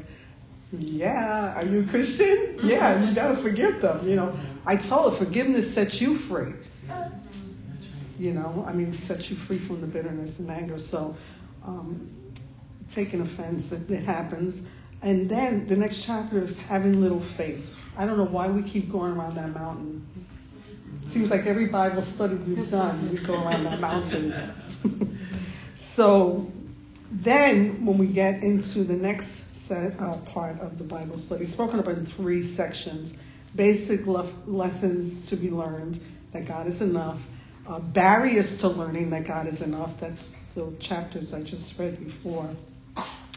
yeah, 0.72 1.54
are 1.56 1.64
you 1.64 1.82
a 1.82 1.84
Christian? 1.84 2.58
Yeah, 2.62 3.04
you 3.04 3.14
gotta 3.14 3.36
forgive 3.36 3.80
them. 3.80 4.08
You 4.08 4.16
know, 4.16 4.34
I 4.64 4.76
told 4.76 5.12
her 5.12 5.24
forgiveness 5.24 5.72
sets 5.72 6.00
you 6.00 6.14
free. 6.14 6.54
You 8.18 8.32
know, 8.32 8.64
I 8.66 8.72
mean, 8.72 8.94
sets 8.94 9.30
you 9.30 9.36
free 9.36 9.58
from 9.58 9.82
the 9.82 9.86
bitterness 9.86 10.38
and 10.38 10.50
anger. 10.50 10.78
So, 10.78 11.14
um, 11.64 12.10
taking 12.88 13.20
offense, 13.20 13.72
it, 13.72 13.90
it 13.90 14.04
happens. 14.04 14.62
And 15.02 15.28
then 15.28 15.66
the 15.66 15.76
next 15.76 16.04
chapter 16.06 16.42
is 16.42 16.58
having 16.58 17.00
little 17.00 17.20
faith. 17.20 17.76
I 17.98 18.06
don't 18.06 18.16
know 18.16 18.24
why 18.24 18.48
we 18.48 18.62
keep 18.62 18.90
going 18.90 19.12
around 19.12 19.34
that 19.34 19.54
mountain. 19.54 20.06
Seems 21.08 21.30
like 21.30 21.46
every 21.46 21.66
Bible 21.66 22.02
study 22.02 22.34
we've 22.34 22.68
done, 22.68 23.12
we 23.12 23.18
go 23.18 23.34
around 23.34 23.64
that 23.64 23.80
mountain. 23.80 24.34
so 25.74 26.50
then, 27.10 27.86
when 27.86 27.98
we 27.98 28.06
get 28.06 28.42
into 28.42 28.84
the 28.84 28.96
next 28.96 29.54
set, 29.54 29.98
uh, 30.00 30.16
part 30.18 30.60
of 30.60 30.78
the 30.78 30.84
Bible 30.84 31.16
study, 31.16 31.46
spoken 31.46 31.78
about 31.78 31.98
in 31.98 32.04
three 32.04 32.42
sections 32.42 33.14
basic 33.54 34.06
le- 34.06 34.28
lessons 34.46 35.30
to 35.30 35.36
be 35.36 35.50
learned 35.50 35.98
that 36.32 36.46
God 36.46 36.66
is 36.66 36.82
enough, 36.82 37.26
uh, 37.66 37.78
barriers 37.78 38.58
to 38.58 38.68
learning 38.68 39.10
that 39.10 39.24
God 39.24 39.46
is 39.46 39.62
enough. 39.62 39.98
That's 39.98 40.34
the 40.54 40.70
chapters 40.78 41.32
I 41.32 41.42
just 41.42 41.78
read 41.78 41.98
before. 41.98 42.48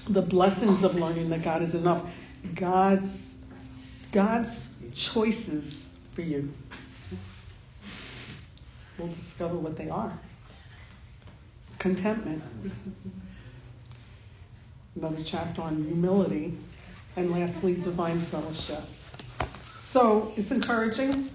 The 0.10 0.22
blessings 0.22 0.84
of 0.84 0.96
learning 0.96 1.30
that 1.30 1.44
God 1.44 1.62
is 1.62 1.76
enough. 1.76 2.14
God's 2.56 3.36
God's 4.12 4.70
choices 4.94 5.90
for 6.14 6.22
you. 6.22 6.52
We'll 8.98 9.08
discover 9.10 9.56
what 9.56 9.78
they 9.78 9.90
are. 9.90 10.20
Contentment. 11.80 12.44
Another 14.96 15.24
chapter 15.24 15.62
on 15.62 15.84
humility. 15.84 16.58
And 17.16 17.32
lastly, 17.32 17.76
divine 17.76 18.20
fellowship. 18.20 18.84
So 19.78 20.34
it's 20.36 20.52
encouraging. 20.52 21.30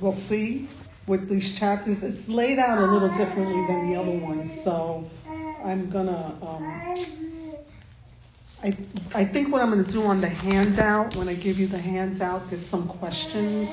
We'll 0.00 0.12
see 0.12 0.68
with 1.06 1.28
these 1.28 1.58
chapters. 1.58 2.02
It's 2.02 2.28
laid 2.28 2.58
out 2.58 2.78
a 2.78 2.86
little 2.86 3.08
differently 3.08 3.66
than 3.66 3.90
the 3.90 3.96
other 3.98 4.12
ones. 4.12 4.52
So 4.62 5.08
I'm 5.64 5.88
going 5.90 6.06
to. 6.06 6.36
Um, 6.42 6.94
I, 8.62 8.76
I 9.14 9.24
think 9.24 9.52
what 9.52 9.62
I'm 9.62 9.70
going 9.70 9.84
to 9.84 9.90
do 9.90 10.02
on 10.04 10.20
the 10.20 10.28
handout, 10.28 11.14
when 11.14 11.28
I 11.28 11.34
give 11.34 11.58
you 11.58 11.66
the 11.66 11.78
handout, 11.78 12.48
there's 12.48 12.64
some 12.64 12.88
questions 12.88 13.70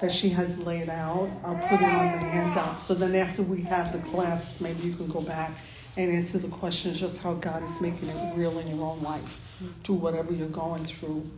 that 0.00 0.12
she 0.12 0.28
has 0.30 0.58
laid 0.58 0.88
out. 0.88 1.30
I'll 1.44 1.56
put 1.56 1.80
it 1.80 1.84
on 1.88 2.12
the 2.12 2.18
handout. 2.18 2.76
So 2.76 2.94
then 2.94 3.14
after 3.14 3.42
we 3.42 3.62
have 3.62 3.92
the 3.92 3.98
class, 4.10 4.60
maybe 4.60 4.82
you 4.82 4.94
can 4.94 5.06
go 5.08 5.20
back 5.20 5.52
and 5.96 6.12
answer 6.12 6.38
the 6.38 6.48
questions 6.48 7.00
just 7.00 7.22
how 7.22 7.34
God 7.34 7.62
is 7.62 7.80
making 7.80 8.08
it 8.08 8.36
real 8.36 8.58
in 8.58 8.68
your 8.68 8.84
own 8.86 9.02
life 9.02 9.42
through 9.84 9.96
whatever 9.96 10.32
you're 10.32 10.48
going 10.48 10.84
through 10.84 11.28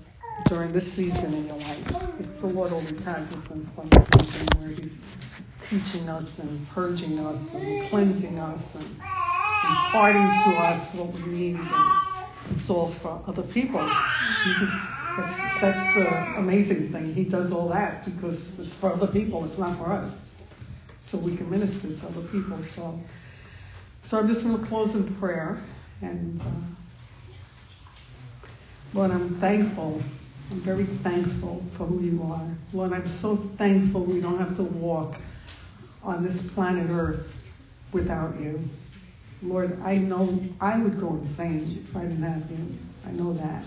during 0.46 0.72
this 0.72 0.92
season 0.92 1.34
in 1.34 1.46
your 1.46 1.56
life. 1.56 2.02
It's 2.18 2.34
the 2.34 2.48
Lord 2.48 2.72
always 2.72 2.98
has 3.04 3.32
us 3.32 3.50
in 3.50 3.66
some 3.66 3.88
season 3.90 4.46
where 4.58 4.70
He's 4.70 5.04
teaching 5.60 6.08
us 6.08 6.38
and 6.40 6.68
purging 6.70 7.18
us 7.20 7.54
and 7.54 7.84
cleansing 7.84 8.38
us 8.38 8.74
and 8.74 8.84
imparting 8.84 10.22
to 10.22 10.58
us 10.58 10.94
what 10.94 11.12
we 11.12 11.32
need. 11.32 11.56
And 11.56 12.56
it's 12.56 12.70
all 12.70 12.88
for 12.88 13.22
other 13.26 13.42
people. 13.42 13.88
That's, 15.18 15.60
that's 15.60 15.94
the 15.94 16.38
amazing 16.38 16.92
thing. 16.92 17.12
He 17.12 17.24
does 17.24 17.50
all 17.50 17.68
that 17.70 18.04
because 18.04 18.60
it's 18.60 18.76
for 18.76 18.92
other 18.92 19.08
people. 19.08 19.44
It's 19.44 19.58
not 19.58 19.76
for 19.76 19.90
us. 19.90 20.44
So 21.00 21.18
we 21.18 21.36
can 21.36 21.50
minister 21.50 21.92
to 21.96 22.06
other 22.06 22.20
people. 22.28 22.62
So, 22.62 23.00
so 24.00 24.16
I'm 24.20 24.28
just 24.28 24.46
going 24.46 24.60
to 24.60 24.66
close 24.66 24.94
in 24.94 25.12
prayer. 25.16 25.58
And 26.02 26.40
uh, 26.40 26.44
Lord, 28.94 29.10
I'm 29.10 29.34
thankful. 29.40 30.00
I'm 30.52 30.60
very 30.60 30.84
thankful 30.84 31.64
for 31.72 31.84
who 31.86 32.00
you 32.00 32.22
are. 32.22 32.48
Lord, 32.72 32.92
I'm 32.92 33.08
so 33.08 33.34
thankful 33.34 34.04
we 34.04 34.20
don't 34.20 34.38
have 34.38 34.54
to 34.56 34.62
walk 34.62 35.20
on 36.04 36.22
this 36.22 36.48
planet 36.52 36.90
Earth 36.90 37.52
without 37.92 38.38
you. 38.40 38.62
Lord, 39.42 39.80
I 39.82 39.98
know 39.98 40.38
I 40.60 40.78
would 40.78 41.00
go 41.00 41.14
insane 41.14 41.84
if 41.88 41.96
I 41.96 42.02
didn't 42.02 42.22
have 42.22 42.48
you. 42.52 42.78
I 43.04 43.10
know 43.10 43.32
that. 43.32 43.64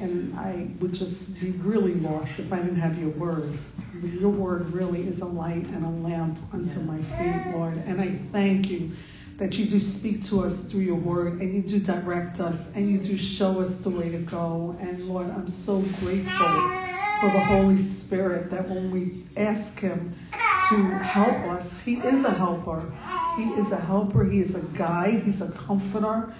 And 0.00 0.38
I 0.38 0.68
would 0.80 0.92
just 0.92 1.40
be 1.40 1.50
really 1.50 1.94
lost 1.94 2.38
if 2.38 2.52
I 2.52 2.56
didn't 2.56 2.76
have 2.76 2.98
your 2.98 3.10
word. 3.10 3.56
Your 4.02 4.30
word 4.30 4.70
really 4.70 5.06
is 5.06 5.20
a 5.20 5.26
light 5.26 5.66
and 5.66 5.84
a 5.84 5.88
lamp 5.88 6.38
unto 6.52 6.80
my 6.80 6.98
feet, 6.98 7.52
Lord. 7.54 7.76
And 7.86 8.00
I 8.00 8.08
thank 8.08 8.68
you 8.68 8.90
that 9.36 9.58
you 9.58 9.66
do 9.66 9.78
speak 9.78 10.22
to 10.24 10.40
us 10.40 10.64
through 10.70 10.82
your 10.82 10.96
word 10.96 11.40
and 11.40 11.54
you 11.54 11.62
do 11.62 11.84
direct 11.84 12.40
us 12.40 12.74
and 12.74 12.88
you 12.88 12.98
do 12.98 13.16
show 13.16 13.60
us 13.60 13.80
the 13.80 13.90
way 13.90 14.10
to 14.10 14.18
go. 14.18 14.76
And 14.80 15.08
Lord, 15.08 15.28
I'm 15.30 15.48
so 15.48 15.80
grateful 15.80 16.46
for 17.20 17.30
the 17.30 17.40
Holy 17.40 17.76
Spirit 17.76 18.50
that 18.50 18.68
when 18.68 18.90
we 18.90 19.24
ask 19.36 19.78
him 19.80 20.14
to 20.68 20.98
help 20.98 21.36
us, 21.46 21.80
he 21.80 21.94
is 21.94 22.24
a 22.24 22.30
helper. 22.30 22.92
He 23.36 23.54
is 23.54 23.72
a 23.72 23.80
helper. 23.80 24.24
He 24.24 24.40
is 24.40 24.54
a 24.54 24.60
guide. 24.76 25.22
He's 25.22 25.40
a 25.40 25.50
comforter. 25.52 26.32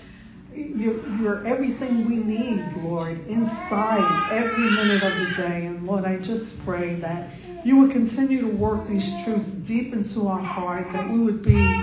You're, 0.54 1.06
you're, 1.18 1.46
everything 1.46 2.06
we 2.06 2.16
need, 2.16 2.62
Lord, 2.82 3.26
inside 3.26 4.30
every 4.32 4.70
minute 4.70 5.02
of 5.02 5.14
the 5.16 5.34
day. 5.36 5.66
And 5.66 5.86
Lord, 5.86 6.04
I 6.04 6.18
just 6.18 6.64
pray 6.64 6.94
that 6.96 7.30
you 7.64 7.80
would 7.80 7.90
continue 7.90 8.42
to 8.42 8.48
work 8.48 8.86
these 8.86 9.24
truths 9.24 9.52
deep 9.52 9.92
into 9.92 10.28
our 10.28 10.38
heart, 10.38 10.92
that 10.92 11.10
we 11.10 11.24
would 11.24 11.42
be 11.42 11.82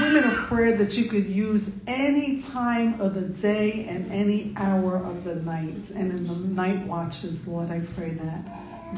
women 0.00 0.24
of 0.24 0.34
prayer 0.46 0.76
that 0.76 0.96
you 0.98 1.04
could 1.04 1.26
use 1.26 1.74
any 1.86 2.40
time 2.40 3.00
of 3.00 3.14
the 3.14 3.28
day 3.28 3.86
and 3.88 4.10
any 4.10 4.52
hour 4.56 4.96
of 4.96 5.24
the 5.24 5.36
night. 5.36 5.90
And 5.90 6.12
in 6.12 6.26
the 6.26 6.36
night 6.36 6.86
watches, 6.86 7.46
Lord, 7.48 7.70
I 7.70 7.80
pray 7.94 8.10
that. 8.10 8.44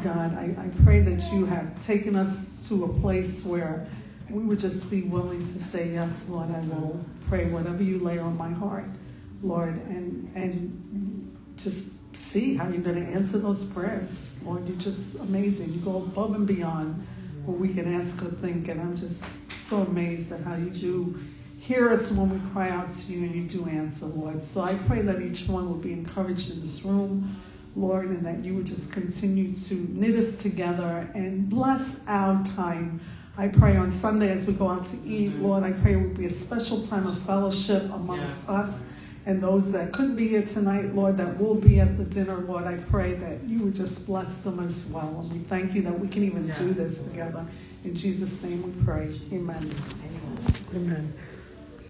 God, 0.02 0.34
I, 0.34 0.54
I 0.58 0.68
pray 0.84 1.00
that 1.00 1.32
you 1.32 1.46
have 1.46 1.80
taken 1.84 2.14
us 2.14 2.68
to 2.68 2.84
a 2.84 2.88
place 3.00 3.44
where 3.44 3.86
we 4.30 4.44
would 4.44 4.58
just 4.58 4.90
be 4.90 5.02
willing 5.02 5.40
to 5.40 5.58
say, 5.58 5.90
Yes, 5.90 6.28
Lord, 6.28 6.50
I 6.50 6.60
will 6.60 7.04
pray 7.28 7.46
whatever 7.46 7.82
you 7.82 7.98
lay 7.98 8.18
on 8.18 8.36
my 8.36 8.50
heart, 8.50 8.84
Lord, 9.42 9.74
and 9.86 10.30
and 10.34 11.36
just 11.56 12.16
see 12.16 12.54
how 12.54 12.68
you're 12.68 12.82
going 12.82 13.04
to 13.04 13.12
answer 13.12 13.38
those 13.38 13.64
prayers. 13.64 14.30
Lord, 14.44 14.64
you're 14.64 14.78
just 14.78 15.18
amazing. 15.20 15.72
You 15.72 15.80
go 15.80 15.96
above 15.96 16.34
and 16.34 16.46
beyond 16.46 17.04
what 17.44 17.58
we 17.58 17.72
can 17.72 17.92
ask 17.94 18.22
or 18.22 18.26
think, 18.26 18.68
and 18.68 18.80
I'm 18.80 18.94
just 18.94 19.50
so 19.52 19.78
amazed 19.78 20.32
at 20.32 20.40
how 20.40 20.56
you 20.56 20.70
do 20.70 21.18
hear 21.60 21.90
us 21.90 22.12
when 22.12 22.30
we 22.30 22.50
cry 22.52 22.70
out 22.70 22.90
to 22.90 23.12
you 23.12 23.26
and 23.26 23.34
you 23.34 23.42
do 23.46 23.68
answer, 23.68 24.06
Lord. 24.06 24.42
So 24.42 24.62
I 24.62 24.74
pray 24.74 25.02
that 25.02 25.20
each 25.20 25.48
one 25.48 25.68
will 25.68 25.80
be 25.80 25.92
encouraged 25.92 26.52
in 26.52 26.60
this 26.60 26.84
room. 26.84 27.36
Lord, 27.76 28.06
and 28.06 28.26
that 28.26 28.44
you 28.44 28.56
would 28.56 28.66
just 28.66 28.92
continue 28.92 29.54
to 29.54 29.74
knit 29.74 30.16
us 30.16 30.42
together 30.42 31.08
and 31.14 31.48
bless 31.48 32.00
our 32.08 32.42
time 32.42 33.00
I 33.38 33.46
pray 33.46 33.76
on 33.76 33.92
Sunday 33.92 34.30
as 34.30 34.46
we 34.46 34.52
go 34.52 34.68
out 34.68 34.84
to 34.86 34.96
eat, 35.06 35.30
mm-hmm. 35.30 35.44
Lord, 35.44 35.62
I 35.62 35.72
pray 35.72 35.92
it 35.92 35.96
would 35.96 36.18
be 36.18 36.26
a 36.26 36.30
special 36.30 36.82
time 36.82 37.06
of 37.06 37.18
fellowship 37.20 37.84
amongst 37.84 38.32
yes. 38.32 38.48
us 38.48 38.84
and 39.26 39.42
those 39.42 39.72
that 39.72 39.92
couldn't 39.92 40.16
be 40.16 40.26
here 40.26 40.42
tonight, 40.42 40.86
Lord, 40.86 41.18
that 41.18 41.38
will 41.38 41.54
be 41.54 41.80
at 41.80 41.98
the 41.98 42.04
dinner, 42.04 42.38
Lord. 42.38 42.64
I 42.64 42.78
pray 42.78 43.12
that 43.12 43.44
you 43.44 43.58
would 43.60 43.74
just 43.74 44.06
bless 44.06 44.38
them 44.38 44.58
as 44.58 44.86
well. 44.86 45.20
And 45.20 45.32
we 45.32 45.38
thank 45.38 45.74
you 45.74 45.82
that 45.82 46.00
we 46.00 46.08
can 46.08 46.24
even 46.24 46.48
yes. 46.48 46.58
do 46.58 46.72
this 46.72 47.04
together. 47.04 47.46
In 47.84 47.94
Jesus' 47.94 48.42
name 48.42 48.62
we 48.62 48.84
pray. 48.84 49.14
Amen. 49.32 49.70
Amen. 49.70 50.54
Amen. 50.74 51.14